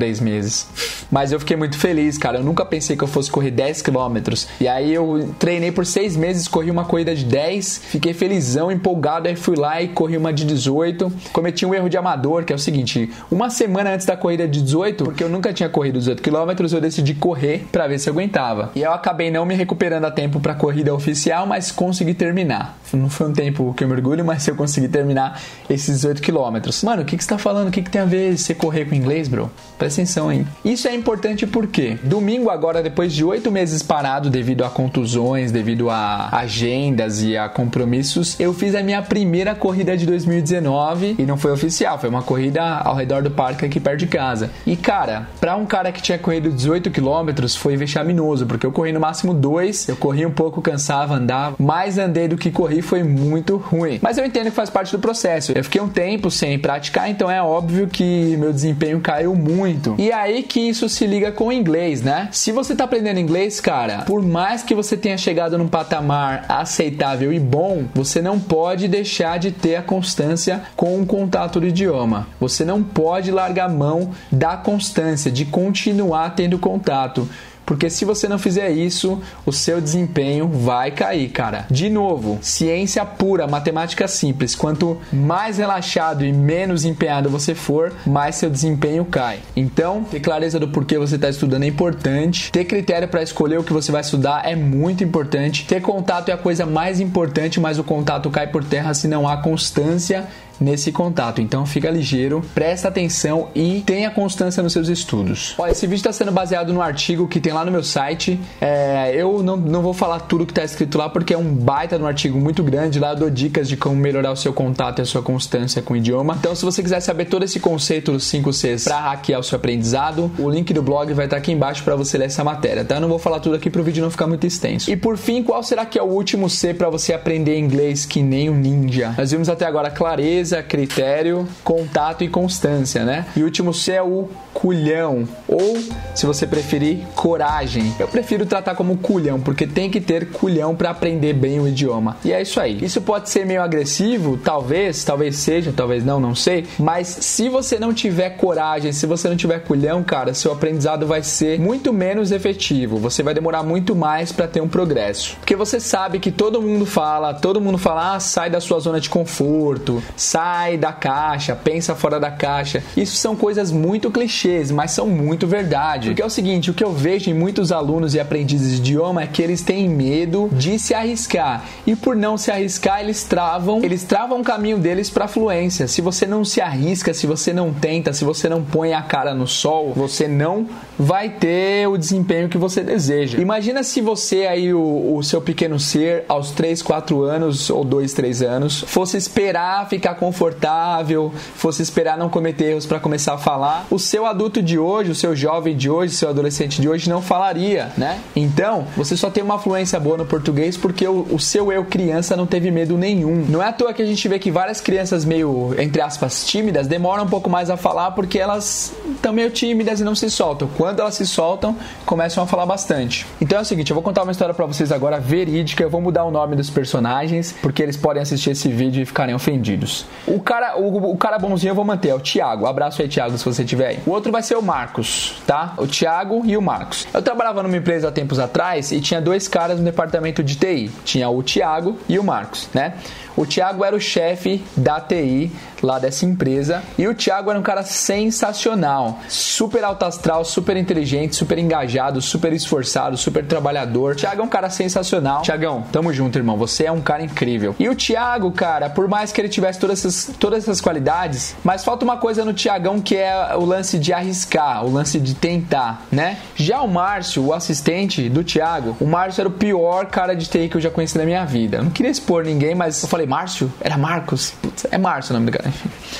três 0.00 0.18
meses. 0.18 0.66
Mas 1.10 1.30
eu 1.30 1.38
fiquei 1.38 1.56
muito 1.58 1.76
feliz, 1.78 2.16
cara. 2.16 2.38
Eu 2.38 2.42
nunca 2.42 2.64
pensei 2.64 2.96
que 2.96 3.04
eu 3.04 3.08
fosse 3.08 3.30
correr 3.30 3.50
10 3.50 3.82
quilômetros. 3.82 4.48
E 4.58 4.66
aí 4.66 4.94
eu 4.94 5.34
treinei 5.38 5.70
por 5.70 5.84
seis 5.84 6.16
meses, 6.16 6.48
corri 6.48 6.70
uma 6.70 6.86
corrida 6.86 7.14
de 7.14 7.24
10, 7.26 7.82
fiquei 7.84 8.14
felizão, 8.14 8.72
empolgado. 8.72 9.28
Aí 9.28 9.36
fui 9.36 9.56
lá 9.56 9.82
e 9.82 9.88
corri 9.88 10.16
uma 10.16 10.32
de 10.32 10.46
18. 10.46 11.12
Cometi 11.34 11.66
um 11.66 11.74
erro 11.74 11.90
de 11.90 11.98
amador, 11.98 12.44
que 12.44 12.52
é 12.52 12.56
o 12.56 12.58
seguinte: 12.58 13.10
uma 13.30 13.50
semana 13.50 13.92
antes 13.92 14.06
da 14.06 14.16
corrida 14.16 14.48
de 14.48 14.62
18, 14.62 15.04
porque 15.04 15.22
eu 15.22 15.28
nunca 15.28 15.52
tinha 15.52 15.68
corrido 15.68 15.98
18 15.98 16.22
quilômetros, 16.22 16.72
eu 16.72 16.80
decidi 16.80 17.12
correr 17.12 17.66
para 17.70 17.86
ver 17.86 17.98
se 17.98 18.08
eu 18.08 18.14
aguentava. 18.14 18.72
E 18.74 18.80
eu 18.80 18.92
acabei 18.92 19.30
não 19.30 19.44
me 19.44 19.54
recuperando 19.54 20.06
a 20.06 20.10
tempo 20.10 20.40
para 20.40 20.52
a 20.52 20.56
corrida 20.56 20.94
oficial, 20.94 21.46
mas 21.46 21.70
consegui 21.70 22.14
terminar. 22.14 22.79
Não 22.92 23.08
foi 23.08 23.28
um 23.28 23.32
tempo 23.32 23.72
que 23.74 23.84
eu 23.84 23.88
mergulho, 23.88 24.24
mas 24.24 24.46
eu 24.46 24.54
consegui 24.54 24.88
terminar 24.88 25.40
esses 25.68 25.96
18 25.96 26.22
quilômetros. 26.22 26.82
Mano, 26.82 27.02
o 27.02 27.04
que, 27.04 27.16
que 27.16 27.22
você 27.22 27.30
tá 27.30 27.38
falando? 27.38 27.68
O 27.68 27.70
que, 27.70 27.82
que 27.82 27.90
tem 27.90 28.00
a 28.00 28.04
ver 28.04 28.36
você 28.36 28.54
correr 28.54 28.84
com 28.86 28.94
inglês, 28.94 29.28
bro? 29.28 29.50
Presta 29.78 30.00
atenção 30.00 30.28
aí. 30.28 30.46
Isso 30.64 30.88
é 30.88 30.94
importante 30.94 31.46
porque 31.46 31.98
domingo 32.02 32.50
agora, 32.50 32.82
depois 32.82 33.12
de 33.12 33.24
oito 33.24 33.50
meses 33.50 33.82
parado 33.82 34.30
devido 34.30 34.64
a 34.64 34.70
contusões, 34.70 35.52
devido 35.52 35.90
a 35.90 36.28
agendas 36.32 37.22
e 37.22 37.36
a 37.36 37.48
compromissos, 37.48 38.38
eu 38.38 38.52
fiz 38.52 38.74
a 38.74 38.82
minha 38.82 39.02
primeira 39.02 39.54
corrida 39.54 39.96
de 39.96 40.06
2019 40.06 41.16
e 41.18 41.26
não 41.26 41.36
foi 41.36 41.52
oficial, 41.52 41.98
foi 41.98 42.08
uma 42.08 42.22
corrida 42.22 42.62
ao 42.62 42.94
redor 42.94 43.22
do 43.22 43.30
parque 43.30 43.64
aqui 43.64 43.80
perto 43.80 44.00
de 44.00 44.06
casa. 44.06 44.50
E 44.66 44.76
cara, 44.76 45.28
para 45.40 45.56
um 45.56 45.66
cara 45.66 45.92
que 45.92 46.02
tinha 46.02 46.18
corrido 46.18 46.50
18 46.50 46.90
quilômetros 46.90 47.56
foi 47.56 47.76
vexaminoso, 47.76 48.46
porque 48.46 48.66
eu 48.66 48.72
corri 48.72 48.92
no 48.92 49.00
máximo 49.00 49.32
dois, 49.32 49.88
eu 49.88 49.96
corri 49.96 50.26
um 50.26 50.30
pouco, 50.30 50.60
cansava, 50.60 51.14
andava, 51.14 51.56
mais 51.58 51.98
andei 51.98 52.28
do 52.28 52.36
que 52.36 52.50
corri 52.50 52.79
foi 52.82 53.02
muito 53.02 53.56
ruim. 53.56 53.98
Mas 54.02 54.18
eu 54.18 54.24
entendo 54.24 54.46
que 54.46 54.50
faz 54.50 54.70
parte 54.70 54.92
do 54.92 54.98
processo. 54.98 55.52
Eu 55.52 55.64
fiquei 55.64 55.80
um 55.80 55.88
tempo 55.88 56.30
sem 56.30 56.58
praticar, 56.58 57.10
então 57.10 57.30
é 57.30 57.42
óbvio 57.42 57.88
que 57.88 58.36
meu 58.36 58.52
desempenho 58.52 59.00
caiu 59.00 59.34
muito. 59.34 59.94
E 59.98 60.12
aí 60.12 60.42
que 60.42 60.60
isso 60.60 60.88
se 60.88 61.06
liga 61.06 61.32
com 61.32 61.48
o 61.48 61.52
inglês, 61.52 62.02
né? 62.02 62.28
Se 62.32 62.52
você 62.52 62.74
tá 62.74 62.84
aprendendo 62.84 63.20
inglês, 63.20 63.60
cara, 63.60 64.02
por 64.06 64.22
mais 64.22 64.62
que 64.62 64.74
você 64.74 64.96
tenha 64.96 65.18
chegado 65.18 65.58
num 65.58 65.68
patamar 65.68 66.44
aceitável 66.48 67.32
e 67.32 67.40
bom, 67.40 67.84
você 67.94 68.20
não 68.20 68.38
pode 68.38 68.88
deixar 68.88 69.38
de 69.38 69.50
ter 69.50 69.76
a 69.76 69.82
constância 69.82 70.62
com 70.76 71.00
o 71.00 71.06
contato 71.06 71.60
do 71.60 71.66
idioma. 71.66 72.28
Você 72.38 72.64
não 72.64 72.82
pode 72.82 73.30
largar 73.30 73.68
mão 73.68 74.10
da 74.30 74.56
constância, 74.56 75.30
de 75.30 75.44
continuar 75.44 76.30
tendo 76.34 76.58
contato. 76.58 77.28
Porque 77.70 77.88
se 77.88 78.04
você 78.04 78.26
não 78.26 78.36
fizer 78.36 78.68
isso, 78.72 79.20
o 79.46 79.52
seu 79.52 79.80
desempenho 79.80 80.48
vai 80.48 80.90
cair, 80.90 81.28
cara. 81.30 81.66
De 81.70 81.88
novo, 81.88 82.40
ciência 82.42 83.04
pura, 83.04 83.46
matemática 83.46 84.08
simples. 84.08 84.56
Quanto 84.56 84.98
mais 85.12 85.58
relaxado 85.58 86.24
e 86.24 86.32
menos 86.32 86.84
empenhado 86.84 87.30
você 87.30 87.54
for, 87.54 87.92
mais 88.04 88.34
seu 88.34 88.50
desempenho 88.50 89.04
cai. 89.04 89.38
Então, 89.54 90.02
ter 90.02 90.18
clareza 90.18 90.58
do 90.58 90.66
porquê 90.66 90.98
você 90.98 91.14
está 91.14 91.28
estudando 91.28 91.62
é 91.62 91.68
importante. 91.68 92.50
Ter 92.50 92.64
critério 92.64 93.06
para 93.06 93.22
escolher 93.22 93.60
o 93.60 93.62
que 93.62 93.72
você 93.72 93.92
vai 93.92 94.00
estudar 94.00 94.44
é 94.44 94.56
muito 94.56 95.04
importante. 95.04 95.64
Ter 95.64 95.80
contato 95.80 96.28
é 96.28 96.32
a 96.32 96.36
coisa 96.36 96.66
mais 96.66 96.98
importante, 96.98 97.60
mas 97.60 97.78
o 97.78 97.84
contato 97.84 98.28
cai 98.30 98.48
por 98.48 98.64
terra 98.64 98.92
se 98.94 99.06
não 99.06 99.28
há 99.28 99.36
constância 99.36 100.26
nesse 100.60 100.92
contato. 100.92 101.40
Então 101.40 101.64
fica 101.64 101.90
ligeiro, 101.90 102.44
presta 102.54 102.88
atenção 102.88 103.48
e 103.54 103.82
tenha 103.86 104.10
constância 104.10 104.62
nos 104.62 104.72
seus 104.72 104.88
estudos. 104.88 105.54
Olha, 105.58 105.72
esse 105.72 105.86
vídeo 105.86 106.00
está 106.00 106.12
sendo 106.12 106.30
baseado 106.30 106.72
no 106.72 106.82
artigo 106.82 107.26
que 107.26 107.40
tem 107.40 107.52
lá 107.52 107.64
no 107.64 107.70
meu 107.70 107.82
site. 107.82 108.38
É, 108.60 109.12
eu 109.14 109.42
não, 109.42 109.56
não 109.56 109.82
vou 109.82 109.94
falar 109.94 110.20
tudo 110.20 110.44
que 110.44 110.52
está 110.52 110.62
escrito 110.62 110.98
lá 110.98 111.08
porque 111.08 111.32
é 111.32 111.38
um 111.38 111.54
baita 111.54 111.98
no 111.98 112.06
artigo 112.06 112.38
muito 112.38 112.62
grande. 112.62 112.98
Lá 112.98 113.12
eu 113.12 113.16
dou 113.16 113.30
dicas 113.30 113.68
de 113.68 113.76
como 113.76 113.96
melhorar 113.96 114.32
o 114.32 114.36
seu 114.36 114.52
contato 114.52 114.98
e 114.98 115.02
a 115.02 115.04
sua 115.06 115.22
constância 115.22 115.80
com 115.80 115.94
o 115.94 115.96
idioma. 115.96 116.36
Então, 116.38 116.54
se 116.54 116.64
você 116.64 116.82
quiser 116.82 117.00
saber 117.00 117.26
todo 117.26 117.44
esse 117.44 117.58
conceito 117.58 118.12
dos 118.12 118.24
5 118.24 118.52
Cs 118.52 118.84
para 118.84 119.00
hackear 119.00 119.40
o 119.40 119.42
seu 119.42 119.56
aprendizado, 119.56 120.30
o 120.38 120.50
link 120.50 120.72
do 120.74 120.82
blog 120.82 121.12
vai 121.14 121.24
estar 121.24 121.36
tá 121.36 121.40
aqui 121.40 121.52
embaixo 121.52 121.82
para 121.82 121.96
você 121.96 122.18
ler 122.18 122.26
essa 122.26 122.44
matéria, 122.44 122.84
tá? 122.84 122.96
Eu 122.96 123.00
não 123.00 123.08
vou 123.08 123.18
falar 123.18 123.40
tudo 123.40 123.56
aqui 123.56 123.70
para 123.70 123.80
o 123.80 123.84
vídeo 123.84 124.02
não 124.02 124.10
ficar 124.10 124.26
muito 124.26 124.46
extenso. 124.46 124.90
E 124.90 124.96
por 124.96 125.16
fim, 125.16 125.42
qual 125.42 125.62
será 125.62 125.86
que 125.86 125.98
é 125.98 126.02
o 126.02 126.06
último 126.06 126.50
C 126.50 126.74
para 126.74 126.90
você 126.90 127.12
aprender 127.12 127.58
inglês 127.58 128.04
que 128.04 128.22
nem 128.22 128.50
um 128.50 128.56
ninja? 128.56 129.14
Nós 129.16 129.30
vimos 129.30 129.48
até 129.48 129.64
agora 129.64 129.90
clareza 129.90 130.49
critério, 130.62 131.46
contato 131.62 132.24
e 132.24 132.28
constância, 132.28 133.04
né? 133.04 133.26
E 133.36 133.42
o 133.42 133.44
último 133.44 133.72
C 133.72 133.92
é 133.92 134.02
o 134.02 134.28
culhão, 134.52 135.26
ou, 135.48 135.78
se 136.14 136.26
você 136.26 136.46
preferir, 136.46 136.98
coragem. 137.14 137.94
Eu 137.98 138.08
prefiro 138.08 138.44
tratar 138.44 138.74
como 138.74 138.98
culhão, 138.98 139.40
porque 139.40 139.66
tem 139.66 139.90
que 139.90 140.00
ter 140.00 140.30
culhão 140.32 140.74
para 140.74 140.90
aprender 140.90 141.32
bem 141.32 141.60
o 141.60 141.68
idioma. 141.68 142.16
E 142.24 142.32
é 142.32 142.42
isso 142.42 142.60
aí. 142.60 142.78
Isso 142.82 143.00
pode 143.00 143.30
ser 143.30 143.46
meio 143.46 143.62
agressivo, 143.62 144.36
talvez, 144.36 145.04
talvez 145.04 145.36
seja, 145.36 145.72
talvez 145.74 146.04
não, 146.04 146.20
não 146.20 146.34
sei. 146.34 146.66
Mas 146.78 147.06
se 147.06 147.48
você 147.48 147.78
não 147.78 147.94
tiver 147.94 148.30
coragem, 148.30 148.92
se 148.92 149.06
você 149.06 149.28
não 149.28 149.36
tiver 149.36 149.60
culhão, 149.60 150.02
cara, 150.02 150.34
seu 150.34 150.52
aprendizado 150.52 151.06
vai 151.06 151.22
ser 151.22 151.58
muito 151.58 151.92
menos 151.92 152.32
efetivo. 152.32 152.98
Você 152.98 153.22
vai 153.22 153.34
demorar 153.34 153.62
muito 153.62 153.94
mais 153.94 154.32
para 154.32 154.48
ter 154.48 154.60
um 154.60 154.68
progresso. 154.68 155.36
Porque 155.36 155.56
você 155.56 155.78
sabe 155.80 156.18
que 156.18 156.30
todo 156.30 156.60
mundo 156.60 156.84
fala, 156.84 157.34
todo 157.34 157.60
mundo 157.60 157.78
fala, 157.78 158.14
ah, 158.16 158.20
sai 158.20 158.50
da 158.50 158.60
sua 158.60 158.80
zona 158.80 159.00
de 159.00 159.08
conforto, 159.08 160.02
sai 160.16 160.39
sai 160.40 160.78
da 160.78 160.90
caixa, 160.90 161.54
pensa 161.54 161.94
fora 161.94 162.18
da 162.18 162.30
caixa. 162.30 162.82
Isso 162.96 163.16
são 163.16 163.36
coisas 163.36 163.70
muito 163.70 164.10
clichês, 164.10 164.70
mas 164.70 164.92
são 164.92 165.06
muito 165.06 165.46
verdade. 165.46 166.08
Porque 166.08 166.22
é 166.22 166.24
o 166.24 166.30
seguinte, 166.30 166.70
o 166.70 166.74
que 166.74 166.82
eu 166.82 166.92
vejo 166.92 167.30
em 167.30 167.34
muitos 167.34 167.70
alunos 167.70 168.14
e 168.14 168.20
aprendizes 168.20 168.80
de 168.80 168.90
idioma 168.90 169.22
é 169.22 169.26
que 169.26 169.42
eles 169.42 169.62
têm 169.62 169.86
medo 169.86 170.48
de 170.52 170.78
se 170.78 170.94
arriscar. 170.94 171.64
E 171.86 171.94
por 171.94 172.16
não 172.16 172.38
se 172.38 172.50
arriscar, 172.50 173.00
eles 173.00 173.22
travam, 173.24 173.82
eles 173.82 174.02
travam 174.02 174.40
o 174.40 174.44
caminho 174.44 174.78
deles 174.78 175.10
para 175.10 175.28
fluência. 175.28 175.86
Se 175.86 176.00
você 176.00 176.26
não 176.26 176.42
se 176.42 176.60
arrisca, 176.60 177.12
se 177.12 177.26
você 177.26 177.52
não 177.52 177.72
tenta, 177.72 178.12
se 178.14 178.24
você 178.24 178.48
não 178.48 178.62
põe 178.62 178.94
a 178.94 179.02
cara 179.02 179.34
no 179.34 179.46
sol, 179.46 179.92
você 179.94 180.26
não 180.26 180.66
vai 180.98 181.28
ter 181.28 181.86
o 181.86 181.98
desempenho 181.98 182.48
que 182.48 182.56
você 182.56 182.82
deseja. 182.82 183.38
Imagina 183.38 183.82
se 183.82 184.00
você 184.00 184.46
aí, 184.46 184.72
o, 184.72 185.16
o 185.16 185.22
seu 185.22 185.42
pequeno 185.42 185.78
ser, 185.78 186.24
aos 186.28 186.50
3, 186.52 186.80
4 186.80 187.22
anos 187.24 187.68
ou 187.68 187.84
2, 187.84 188.14
3 188.14 188.42
anos, 188.42 188.84
fosse 188.86 189.18
esperar 189.18 189.88
ficar 189.88 190.14
confortável, 190.30 191.32
fosse 191.56 191.82
esperar 191.82 192.16
não 192.16 192.28
cometer 192.28 192.70
erros 192.70 192.86
para 192.86 193.00
começar 193.00 193.34
a 193.34 193.38
falar. 193.38 193.86
O 193.90 193.98
seu 193.98 194.24
adulto 194.24 194.62
de 194.62 194.78
hoje, 194.78 195.10
o 195.10 195.14
seu 195.14 195.34
jovem 195.34 195.76
de 195.76 195.90
hoje, 195.90 196.14
o 196.14 196.16
seu 196.16 196.28
adolescente 196.28 196.80
de 196.80 196.88
hoje 196.88 197.10
não 197.10 197.20
falaria, 197.20 197.90
né? 197.98 198.20
Então, 198.34 198.86
você 198.96 199.16
só 199.16 199.28
tem 199.28 199.42
uma 199.42 199.58
fluência 199.58 199.98
boa 199.98 200.16
no 200.16 200.24
português 200.24 200.76
porque 200.76 201.06
o, 201.06 201.26
o 201.30 201.40
seu 201.40 201.72
eu 201.72 201.84
criança 201.84 202.36
não 202.36 202.46
teve 202.46 202.70
medo 202.70 202.96
nenhum. 202.96 203.44
Não 203.48 203.60
é 203.60 203.68
à 203.68 203.72
toa 203.72 203.92
que 203.92 204.00
a 204.00 204.06
gente 204.06 204.26
vê 204.28 204.38
que 204.38 204.50
várias 204.50 204.80
crianças 204.80 205.24
meio, 205.24 205.74
entre 205.78 206.00
aspas, 206.00 206.44
tímidas 206.44 206.86
demoram 206.86 207.24
um 207.24 207.28
pouco 207.28 207.50
mais 207.50 207.68
a 207.68 207.76
falar 207.76 208.12
porque 208.12 208.38
elas 208.38 208.92
estão 209.16 209.32
meio 209.32 209.50
tímidas 209.50 210.00
e 210.00 210.04
não 210.04 210.14
se 210.14 210.30
soltam. 210.30 210.68
Quando 210.76 211.00
elas 211.00 211.14
se 211.14 211.26
soltam, 211.26 211.76
começam 212.06 212.44
a 212.44 212.46
falar 212.46 212.66
bastante. 212.66 213.26
Então 213.40 213.58
é 213.58 213.62
o 213.62 213.64
seguinte, 213.64 213.90
eu 213.90 213.94
vou 213.94 214.02
contar 214.02 214.22
uma 214.22 214.32
história 214.32 214.54
para 214.54 214.66
vocês 214.66 214.92
agora 214.92 215.18
verídica. 215.18 215.82
Eu 215.82 215.90
vou 215.90 216.00
mudar 216.00 216.24
o 216.24 216.30
nome 216.30 216.54
dos 216.54 216.70
personagens 216.70 217.52
porque 217.60 217.82
eles 217.82 217.96
podem 217.96 218.22
assistir 218.22 218.50
esse 218.50 218.68
vídeo 218.68 219.02
e 219.02 219.06
ficarem 219.06 219.34
ofendidos. 219.34 220.06
O 220.26 220.40
cara, 220.40 220.78
o, 220.78 221.12
o 221.12 221.16
cara 221.16 221.38
bonzinho 221.38 221.70
eu 221.70 221.74
vou 221.74 221.84
manter, 221.84 222.10
é 222.10 222.14
o 222.14 222.20
Thiago. 222.20 222.66
Abraço 222.66 223.02
aí, 223.02 223.08
Thiago, 223.08 223.36
se 223.36 223.44
você 223.44 223.64
tiver 223.64 223.86
aí. 223.86 223.98
O 224.06 224.10
outro 224.10 224.30
vai 224.30 224.42
ser 224.42 224.56
o 224.56 224.62
Marcos, 224.62 225.40
tá? 225.46 225.74
O 225.76 225.86
Thiago 225.86 226.42
e 226.44 226.56
o 226.56 226.62
Marcos. 226.62 227.06
Eu 227.12 227.22
trabalhava 227.22 227.62
numa 227.62 227.76
empresa 227.76 228.08
há 228.08 228.12
tempos 228.12 228.38
atrás 228.38 228.92
e 228.92 229.00
tinha 229.00 229.20
dois 229.20 229.48
caras 229.48 229.78
no 229.78 229.84
departamento 229.84 230.42
de 230.42 230.56
TI. 230.56 230.90
Tinha 231.04 231.28
o 231.28 231.42
Thiago 231.42 231.98
e 232.08 232.18
o 232.18 232.24
Marcos, 232.24 232.68
né? 232.74 232.94
O 233.40 233.46
Thiago 233.46 233.82
era 233.86 233.96
o 233.96 234.00
chefe 234.00 234.62
da 234.76 235.00
TI 235.00 235.50
lá 235.82 235.98
dessa 235.98 236.26
empresa. 236.26 236.82
E 236.98 237.08
o 237.08 237.14
Thiago 237.14 237.48
era 237.48 237.58
um 237.58 237.62
cara 237.62 237.82
sensacional, 237.82 239.18
super 239.30 239.82
alto 239.82 240.04
astral, 240.04 240.44
super 240.44 240.76
inteligente, 240.76 241.34
super 241.34 241.56
engajado, 241.56 242.20
super 242.20 242.52
esforçado, 242.52 243.16
super 243.16 243.42
trabalhador. 243.46 244.12
O 244.12 244.14
Thiago 244.14 244.42
é 244.42 244.44
um 244.44 244.48
cara 244.48 244.68
sensacional. 244.68 245.40
Thiagão, 245.40 245.84
tamo 245.90 246.12
junto, 246.12 246.36
irmão. 246.36 246.58
Você 246.58 246.84
é 246.84 246.92
um 246.92 247.00
cara 247.00 247.22
incrível. 247.22 247.74
E 247.78 247.88
o 247.88 247.94
Thiago, 247.94 248.52
cara, 248.52 248.90
por 248.90 249.08
mais 249.08 249.32
que 249.32 249.40
ele 249.40 249.48
tivesse 249.48 249.78
todas 249.78 250.00
essas, 250.04 250.36
todas 250.38 250.64
essas 250.64 250.80
qualidades, 250.80 251.56
mas 251.64 251.82
falta 251.82 252.04
uma 252.04 252.18
coisa 252.18 252.44
no 252.44 252.52
Thiagão 252.52 253.00
que 253.00 253.16
é 253.16 253.56
o 253.56 253.64
lance 253.64 253.98
de 253.98 254.12
arriscar, 254.12 254.84
o 254.84 254.92
lance 254.92 255.18
de 255.18 255.34
tentar, 255.34 256.02
né? 256.12 256.36
Já 256.54 256.82
o 256.82 256.88
Márcio, 256.88 257.42
o 257.42 257.54
assistente 257.54 258.28
do 258.28 258.44
Thiago, 258.44 258.98
o 259.00 259.06
Márcio 259.06 259.40
era 259.40 259.48
o 259.48 259.52
pior 259.52 260.04
cara 260.06 260.34
de 260.36 260.46
TI 260.46 260.68
que 260.68 260.76
eu 260.76 260.80
já 260.82 260.90
conheci 260.90 261.16
na 261.16 261.24
minha 261.24 261.46
vida. 261.46 261.78
Eu 261.78 261.84
não 261.84 261.90
queria 261.90 262.10
expor 262.10 262.44
ninguém, 262.44 262.74
mas 262.74 263.02
eu 263.02 263.08
falei, 263.08 263.29
Márcio? 263.30 263.72
Era 263.80 263.96
Marcos? 263.96 264.52
Putz, 264.60 264.86
é 264.90 264.98
Márcio 264.98 265.32
o 265.32 265.38
nome 265.38 265.52
do 265.52 265.56
cara. 265.56 265.72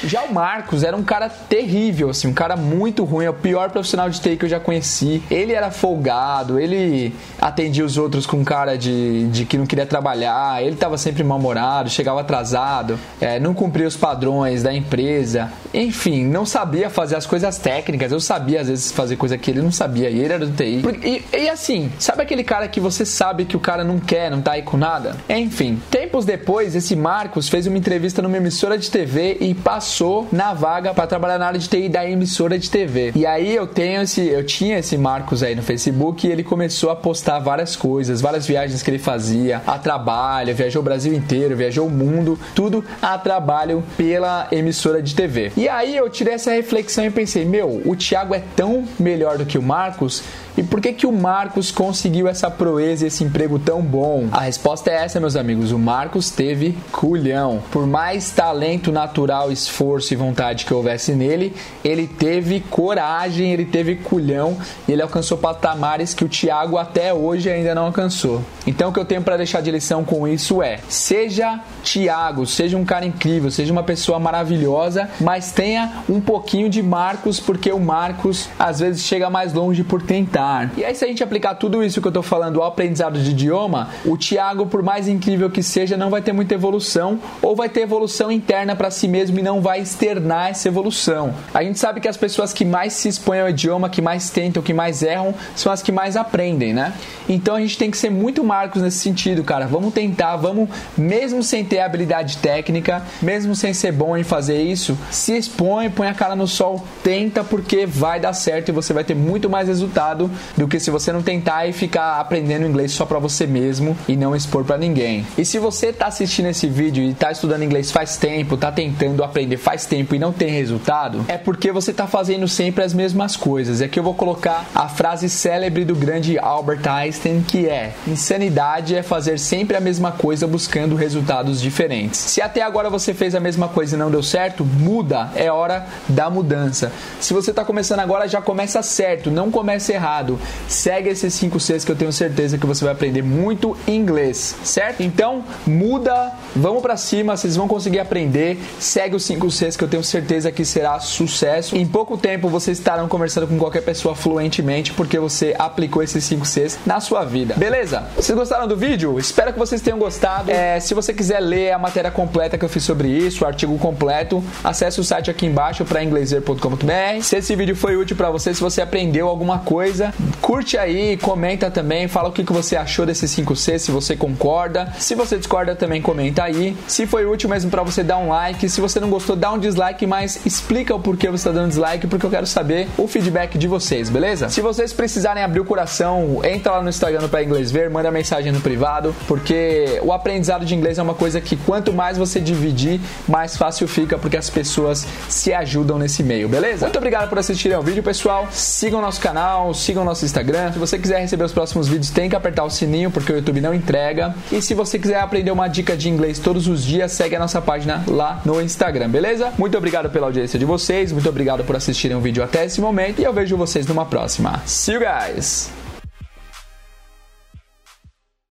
Já 0.04 0.22
o 0.22 0.32
Marcos 0.32 0.84
era 0.84 0.96
um 0.96 1.02
cara 1.02 1.28
terrível, 1.28 2.10
assim, 2.10 2.28
um 2.28 2.32
cara 2.32 2.54
muito 2.54 3.02
ruim, 3.02 3.24
é 3.24 3.30
o 3.30 3.34
pior 3.34 3.70
profissional 3.70 4.08
de 4.08 4.20
TI 4.20 4.36
que 4.36 4.44
eu 4.44 4.48
já 4.48 4.60
conheci. 4.60 5.20
Ele 5.28 5.52
era 5.52 5.72
folgado, 5.72 6.58
ele 6.60 7.12
atendia 7.40 7.84
os 7.84 7.98
outros 7.98 8.26
com 8.26 8.44
cara 8.44 8.78
de, 8.78 9.26
de 9.28 9.44
que 9.44 9.58
não 9.58 9.66
queria 9.66 9.84
trabalhar, 9.84 10.62
ele 10.62 10.76
tava 10.76 10.96
sempre 10.96 11.24
mal-humorado, 11.24 11.90
chegava 11.90 12.20
atrasado, 12.20 12.96
é, 13.20 13.40
não 13.40 13.54
cumpria 13.54 13.88
os 13.88 13.96
padrões 13.96 14.62
da 14.62 14.72
empresa, 14.72 15.50
enfim, 15.74 16.24
não 16.24 16.46
sabia 16.46 16.88
fazer 16.88 17.16
as 17.16 17.26
coisas 17.26 17.58
técnicas. 17.58 18.12
Eu 18.12 18.20
sabia 18.20 18.60
às 18.60 18.68
vezes 18.68 18.92
fazer 18.92 19.16
coisa 19.16 19.36
que 19.36 19.50
ele 19.50 19.60
não 19.60 19.72
sabia, 19.72 20.08
e 20.10 20.20
ele 20.20 20.32
era 20.32 20.46
do 20.46 20.52
TI. 20.52 20.82
E, 21.02 21.24
e 21.36 21.48
assim, 21.48 21.90
sabe 21.98 22.22
aquele 22.22 22.44
cara 22.44 22.68
que 22.68 22.78
você 22.78 23.04
sabe 23.04 23.44
que 23.44 23.56
o 23.56 23.60
cara 23.60 23.82
não 23.82 23.98
quer, 23.98 24.30
não 24.30 24.40
tá 24.40 24.52
aí 24.52 24.62
com 24.62 24.76
nada? 24.76 25.16
Enfim, 25.28 25.82
tempos 25.90 26.24
depois, 26.24 26.76
esse 26.76 26.89
Marcos 26.96 27.48
fez 27.48 27.66
uma 27.66 27.78
entrevista 27.78 28.22
numa 28.22 28.36
emissora 28.36 28.76
de 28.76 28.90
TV 28.90 29.38
e 29.40 29.54
passou 29.54 30.28
na 30.32 30.52
vaga 30.54 30.92
para 30.94 31.06
trabalhar 31.06 31.38
na 31.38 31.46
área 31.46 31.58
de 31.58 31.68
TI 31.68 31.88
da 31.88 32.08
emissora 32.08 32.58
de 32.58 32.70
TV. 32.70 33.12
E 33.14 33.26
aí 33.26 33.54
eu 33.54 33.66
tenho 33.66 34.02
esse, 34.02 34.26
eu 34.26 34.44
tinha 34.44 34.78
esse 34.78 34.96
Marcos 34.96 35.42
aí 35.42 35.54
no 35.54 35.62
Facebook 35.62 36.26
e 36.26 36.30
ele 36.30 36.42
começou 36.42 36.90
a 36.90 36.96
postar 36.96 37.38
várias 37.38 37.76
coisas, 37.76 38.20
várias 38.20 38.46
viagens 38.46 38.82
que 38.82 38.90
ele 38.90 38.98
fazia 38.98 39.62
a 39.66 39.78
trabalho, 39.78 40.54
viajou 40.54 40.80
o 40.80 40.84
Brasil 40.84 41.14
inteiro, 41.14 41.56
viajou 41.56 41.86
o 41.86 41.90
mundo, 41.90 42.38
tudo 42.54 42.84
a 43.00 43.16
trabalho 43.18 43.82
pela 43.96 44.48
emissora 44.50 45.02
de 45.02 45.14
TV. 45.14 45.52
E 45.56 45.68
aí 45.68 45.96
eu 45.96 46.08
tirei 46.08 46.34
essa 46.34 46.50
reflexão 46.50 47.04
e 47.04 47.10
pensei, 47.10 47.44
meu, 47.44 47.82
o 47.84 47.96
Thiago 47.96 48.34
é 48.34 48.42
tão 48.56 48.84
melhor 48.98 49.38
do 49.38 49.46
que 49.46 49.58
o 49.58 49.62
Marcos 49.62 50.22
e 50.56 50.62
por 50.62 50.80
que 50.80 50.92
que 50.92 51.06
o 51.06 51.12
Marcos 51.12 51.70
conseguiu 51.70 52.28
essa 52.28 52.50
proeza 52.50 53.04
e 53.04 53.08
esse 53.08 53.24
emprego 53.24 53.58
tão 53.58 53.80
bom? 53.82 54.28
A 54.32 54.40
resposta 54.40 54.90
é 54.90 54.94
essa, 54.94 55.20
meus 55.20 55.36
amigos. 55.36 55.72
O 55.72 55.78
Marcos 55.78 56.30
teve 56.30 56.76
culhão. 56.92 57.62
Por 57.70 57.86
mais 57.86 58.30
talento 58.30 58.92
natural, 58.92 59.50
esforço 59.52 60.12
e 60.12 60.16
vontade 60.16 60.64
que 60.64 60.74
houvesse 60.74 61.12
nele, 61.12 61.54
ele 61.84 62.06
teve 62.06 62.60
coragem, 62.60 63.52
ele 63.52 63.64
teve 63.64 63.96
culhão 63.96 64.56
e 64.86 64.92
ele 64.92 65.02
alcançou 65.02 65.38
patamares 65.38 66.14
que 66.14 66.24
o 66.24 66.28
Thiago 66.28 66.76
até 66.76 67.12
hoje 67.14 67.48
ainda 67.48 67.74
não 67.74 67.86
alcançou. 67.86 68.42
Então 68.66 68.90
o 68.90 68.92
que 68.92 68.98
eu 68.98 69.04
tenho 69.04 69.22
para 69.22 69.36
deixar 69.36 69.60
de 69.60 69.70
lição 69.70 70.04
com 70.04 70.26
isso 70.26 70.62
é: 70.62 70.78
seja 70.88 71.60
Thiago, 71.82 72.46
seja 72.46 72.76
um 72.76 72.84
cara 72.84 73.06
incrível, 73.06 73.50
seja 73.50 73.72
uma 73.72 73.82
pessoa 73.82 74.18
maravilhosa, 74.18 75.08
mas 75.20 75.52
tenha 75.52 76.02
um 76.08 76.20
pouquinho 76.20 76.68
de 76.68 76.82
Marcos, 76.82 77.40
porque 77.40 77.72
o 77.72 77.80
Marcos 77.80 78.48
às 78.58 78.80
vezes 78.80 79.02
chega 79.02 79.30
mais 79.30 79.52
longe 79.52 79.82
por 79.82 80.02
tentar. 80.02 80.49
E 80.76 80.84
aí, 80.84 80.94
se 80.94 81.04
a 81.04 81.08
gente 81.08 81.22
aplicar 81.22 81.54
tudo 81.54 81.82
isso 81.82 82.00
que 82.00 82.08
eu 82.08 82.12
tô 82.12 82.22
falando 82.22 82.60
ao 82.60 82.68
aprendizado 82.68 83.18
de 83.18 83.30
idioma, 83.30 83.88
o 84.04 84.16
Thiago, 84.16 84.66
por 84.66 84.82
mais 84.82 85.08
incrível 85.08 85.50
que 85.50 85.62
seja, 85.62 85.96
não 85.96 86.10
vai 86.10 86.22
ter 86.22 86.32
muita 86.32 86.54
evolução 86.54 87.18
ou 87.42 87.54
vai 87.54 87.68
ter 87.68 87.82
evolução 87.82 88.30
interna 88.30 88.74
para 88.74 88.90
si 88.90 89.08
mesmo 89.08 89.38
e 89.38 89.42
não 89.42 89.60
vai 89.60 89.80
externar 89.80 90.50
essa 90.50 90.68
evolução. 90.68 91.34
A 91.52 91.62
gente 91.62 91.78
sabe 91.78 92.00
que 92.00 92.08
as 92.08 92.16
pessoas 92.16 92.52
que 92.52 92.64
mais 92.64 92.92
se 92.92 93.08
expõem 93.08 93.40
ao 93.40 93.50
idioma, 93.50 93.88
que 93.88 94.02
mais 94.02 94.30
tentam, 94.30 94.62
que 94.62 94.72
mais 94.72 95.02
erram, 95.02 95.34
são 95.54 95.72
as 95.72 95.82
que 95.82 95.92
mais 95.92 96.16
aprendem, 96.16 96.72
né? 96.72 96.92
Então 97.28 97.54
a 97.54 97.60
gente 97.60 97.78
tem 97.78 97.90
que 97.90 97.96
ser 97.96 98.10
muito 98.10 98.42
marcos 98.42 98.82
nesse 98.82 98.98
sentido, 98.98 99.44
cara. 99.44 99.66
Vamos 99.66 99.92
tentar, 99.92 100.36
vamos, 100.36 100.68
mesmo 100.96 101.42
sem 101.42 101.64
ter 101.64 101.80
habilidade 101.80 102.38
técnica, 102.38 103.02
mesmo 103.20 103.54
sem 103.54 103.72
ser 103.72 103.92
bom 103.92 104.16
em 104.16 104.24
fazer 104.24 104.62
isso, 104.62 104.96
se 105.10 105.36
expõe, 105.36 105.90
põe 105.90 106.08
a 106.08 106.14
cara 106.14 106.34
no 106.36 106.46
sol, 106.46 106.84
tenta 107.02 107.42
porque 107.44 107.86
vai 107.86 108.20
dar 108.20 108.32
certo 108.32 108.68
e 108.68 108.72
você 108.72 108.92
vai 108.92 109.04
ter 109.04 109.14
muito 109.14 109.48
mais 109.48 109.68
resultado 109.68 110.29
do 110.56 110.68
que 110.68 110.80
se 110.80 110.90
você 110.90 111.12
não 111.12 111.22
tentar 111.22 111.66
e 111.66 111.72
ficar 111.72 112.20
aprendendo 112.20 112.66
inglês 112.66 112.92
só 112.92 113.04
para 113.04 113.18
você 113.18 113.46
mesmo 113.46 113.96
e 114.08 114.16
não 114.16 114.34
expor 114.34 114.64
para 114.64 114.78
ninguém. 114.78 115.26
E 115.36 115.44
se 115.44 115.58
você 115.58 115.92
tá 115.92 116.06
assistindo 116.06 116.46
esse 116.46 116.66
vídeo 116.66 117.02
e 117.02 117.14
tá 117.14 117.30
estudando 117.30 117.62
inglês 117.62 117.90
faz 117.90 118.16
tempo, 118.16 118.56
tá 118.56 118.70
tentando 118.70 119.22
aprender 119.24 119.56
faz 119.56 119.86
tempo 119.86 120.14
e 120.14 120.18
não 120.18 120.32
tem 120.32 120.50
resultado, 120.50 121.24
é 121.28 121.36
porque 121.36 121.72
você 121.72 121.92
tá 121.92 122.06
fazendo 122.06 122.46
sempre 122.48 122.84
as 122.84 122.94
mesmas 122.94 123.36
coisas. 123.36 123.80
É 123.80 123.88
que 123.88 123.98
eu 123.98 124.02
vou 124.02 124.14
colocar 124.14 124.66
a 124.74 124.88
frase 124.88 125.28
célebre 125.28 125.84
do 125.84 125.94
grande 125.94 126.38
Albert 126.38 126.86
Einstein 126.86 127.42
que 127.42 127.68
é: 127.68 127.92
insanidade 128.06 128.94
é 128.94 129.02
fazer 129.02 129.38
sempre 129.38 129.76
a 129.76 129.80
mesma 129.80 130.12
coisa 130.12 130.46
buscando 130.46 130.94
resultados 130.96 131.60
diferentes. 131.60 132.20
Se 132.20 132.42
até 132.42 132.62
agora 132.62 132.90
você 132.90 133.14
fez 133.14 133.34
a 133.34 133.40
mesma 133.40 133.68
coisa 133.68 133.96
e 133.96 133.98
não 133.98 134.10
deu 134.10 134.22
certo, 134.22 134.64
muda, 134.64 135.30
é 135.34 135.50
hora 135.50 135.86
da 136.08 136.30
mudança. 136.30 136.92
Se 137.20 137.32
você 137.32 137.52
tá 137.52 137.64
começando 137.64 138.00
agora, 138.00 138.28
já 138.28 138.40
começa 138.40 138.82
certo, 138.82 139.30
não 139.30 139.50
comece 139.50 139.92
errado 139.92 140.19
segue 140.68 141.08
esses 141.08 141.32
5 141.34 141.58
Cs 141.58 141.84
que 141.84 141.92
eu 141.92 141.96
tenho 141.96 142.12
certeza 142.12 142.58
que 142.58 142.66
você 142.66 142.84
vai 142.84 142.92
aprender 142.92 143.22
muito 143.22 143.76
inglês, 143.86 144.56
certo? 144.64 145.02
Então, 145.02 145.44
muda, 145.66 146.32
vamos 146.54 146.82
para 146.82 146.96
cima, 146.96 147.36
vocês 147.36 147.56
vão 147.56 147.68
conseguir 147.68 148.00
aprender. 148.00 148.58
Segue 148.78 149.16
os 149.16 149.24
5 149.24 149.50
Cs 149.50 149.76
que 149.76 149.84
eu 149.84 149.88
tenho 149.88 150.04
certeza 150.04 150.50
que 150.52 150.64
será 150.64 150.98
sucesso. 151.00 151.76
Em 151.76 151.86
pouco 151.86 152.16
tempo 152.16 152.48
vocês 152.48 152.78
estarão 152.78 153.08
conversando 153.08 153.46
com 153.46 153.58
qualquer 153.58 153.82
pessoa 153.82 154.14
fluentemente 154.14 154.92
porque 154.92 155.18
você 155.18 155.54
aplicou 155.58 156.02
esses 156.02 156.22
5 156.24 156.46
Cs 156.46 156.78
na 156.86 157.00
sua 157.00 157.24
vida. 157.24 157.54
Beleza? 157.56 158.04
Vocês 158.16 158.36
gostaram 158.36 158.66
do 158.66 158.76
vídeo? 158.76 159.18
Espero 159.18 159.52
que 159.52 159.58
vocês 159.58 159.80
tenham 159.80 159.98
gostado. 159.98 160.50
É, 160.50 160.80
se 160.80 160.94
você 160.94 161.12
quiser 161.12 161.40
ler 161.40 161.72
a 161.72 161.78
matéria 161.78 162.10
completa 162.10 162.58
que 162.58 162.64
eu 162.64 162.68
fiz 162.68 162.82
sobre 162.82 163.08
isso, 163.08 163.44
o 163.44 163.46
artigo 163.46 163.76
completo, 163.78 164.42
acesse 164.62 165.00
o 165.00 165.04
site 165.04 165.30
aqui 165.30 165.46
embaixo 165.46 165.84
para 165.84 166.02
ingleser.com.br. 166.02 167.22
Se 167.22 167.36
esse 167.36 167.54
vídeo 167.56 167.76
foi 167.76 167.96
útil 167.96 168.16
para 168.16 168.30
você, 168.30 168.54
se 168.54 168.60
você 168.60 168.80
aprendeu 168.80 169.28
alguma 169.28 169.58
coisa, 169.60 170.09
Curte 170.40 170.76
aí, 170.76 171.16
comenta 171.16 171.70
também, 171.70 172.08
fala 172.08 172.28
o 172.28 172.32
que, 172.32 172.42
você 172.50 172.76
achou 172.76 173.06
desse 173.06 173.26
5C, 173.26 173.78
se 173.78 173.90
você 173.90 174.16
concorda. 174.16 174.92
Se 174.98 175.14
você 175.14 175.36
discorda 175.36 175.76
também, 175.76 176.02
comenta 176.02 176.42
aí. 176.42 176.76
Se 176.88 177.06
foi 177.06 177.24
útil 177.26 177.48
mesmo 177.48 177.70
para 177.70 177.82
você, 177.82 178.02
dá 178.02 178.18
um 178.18 178.28
like. 178.28 178.68
Se 178.68 178.80
você 178.80 178.98
não 178.98 179.08
gostou, 179.08 179.36
dá 179.36 179.52
um 179.52 179.58
dislike, 179.58 180.06
mas 180.06 180.44
explica 180.44 180.94
o 180.94 181.00
porquê 181.00 181.28
você 181.28 181.48
está 181.48 181.52
dando 181.52 181.68
dislike, 181.68 182.06
porque 182.06 182.26
eu 182.26 182.30
quero 182.30 182.46
saber 182.46 182.88
o 182.98 183.06
feedback 183.06 183.56
de 183.56 183.68
vocês, 183.68 184.08
beleza? 184.08 184.48
Se 184.48 184.60
vocês 184.60 184.92
precisarem 184.92 185.42
abrir 185.42 185.60
o 185.60 185.64
coração, 185.64 186.40
entra 186.44 186.72
lá 186.72 186.82
no 186.82 186.88
Instagram 186.88 187.28
para 187.28 187.42
inglês 187.42 187.70
ver, 187.70 187.88
manda 187.90 188.10
mensagem 188.10 188.52
no 188.52 188.60
privado, 188.60 189.14
porque 189.28 190.00
o 190.02 190.12
aprendizado 190.12 190.64
de 190.64 190.74
inglês 190.74 190.98
é 190.98 191.02
uma 191.02 191.14
coisa 191.14 191.40
que 191.40 191.56
quanto 191.56 191.92
mais 191.92 192.18
você 192.18 192.40
dividir, 192.40 193.00
mais 193.28 193.56
fácil 193.56 193.86
fica, 193.86 194.18
porque 194.18 194.36
as 194.36 194.50
pessoas 194.50 195.06
se 195.28 195.52
ajudam 195.52 195.98
nesse 195.98 196.22
meio, 196.22 196.48
beleza? 196.48 196.86
Muito 196.86 196.98
obrigado 196.98 197.28
por 197.28 197.38
assistirem 197.38 197.76
ao 197.76 197.82
vídeo, 197.82 198.02
pessoal. 198.02 198.48
Sigam 198.50 199.00
nosso 199.00 199.20
canal, 199.20 199.72
sigam 199.74 199.99
nosso 200.04 200.24
Instagram. 200.24 200.72
Se 200.72 200.78
você 200.78 200.98
quiser 200.98 201.20
receber 201.20 201.44
os 201.44 201.52
próximos 201.52 201.88
vídeos, 201.88 202.10
tem 202.10 202.28
que 202.28 202.36
apertar 202.36 202.64
o 202.64 202.70
sininho, 202.70 203.10
porque 203.10 203.32
o 203.32 203.36
YouTube 203.36 203.60
não 203.60 203.74
entrega. 203.74 204.34
E 204.50 204.60
se 204.60 204.74
você 204.74 204.98
quiser 204.98 205.20
aprender 205.20 205.50
uma 205.50 205.68
dica 205.68 205.96
de 205.96 206.08
inglês 206.08 206.38
todos 206.38 206.68
os 206.68 206.84
dias, 206.84 207.12
segue 207.12 207.36
a 207.36 207.38
nossa 207.38 207.60
página 207.60 208.02
lá 208.06 208.40
no 208.44 208.60
Instagram, 208.60 209.08
beleza? 209.08 209.52
Muito 209.58 209.76
obrigado 209.76 210.10
pela 210.10 210.26
audiência 210.26 210.58
de 210.58 210.64
vocês, 210.64 211.12
muito 211.12 211.28
obrigado 211.28 211.64
por 211.64 211.76
assistirem 211.76 212.16
o 212.16 212.20
vídeo 212.20 212.42
até 212.42 212.64
esse 212.64 212.80
momento 212.80 213.20
e 213.20 213.24
eu 213.24 213.32
vejo 213.32 213.56
vocês 213.56 213.86
numa 213.86 214.04
próxima. 214.04 214.62
See 214.66 214.94
you 214.94 215.00
guys! 215.00 215.79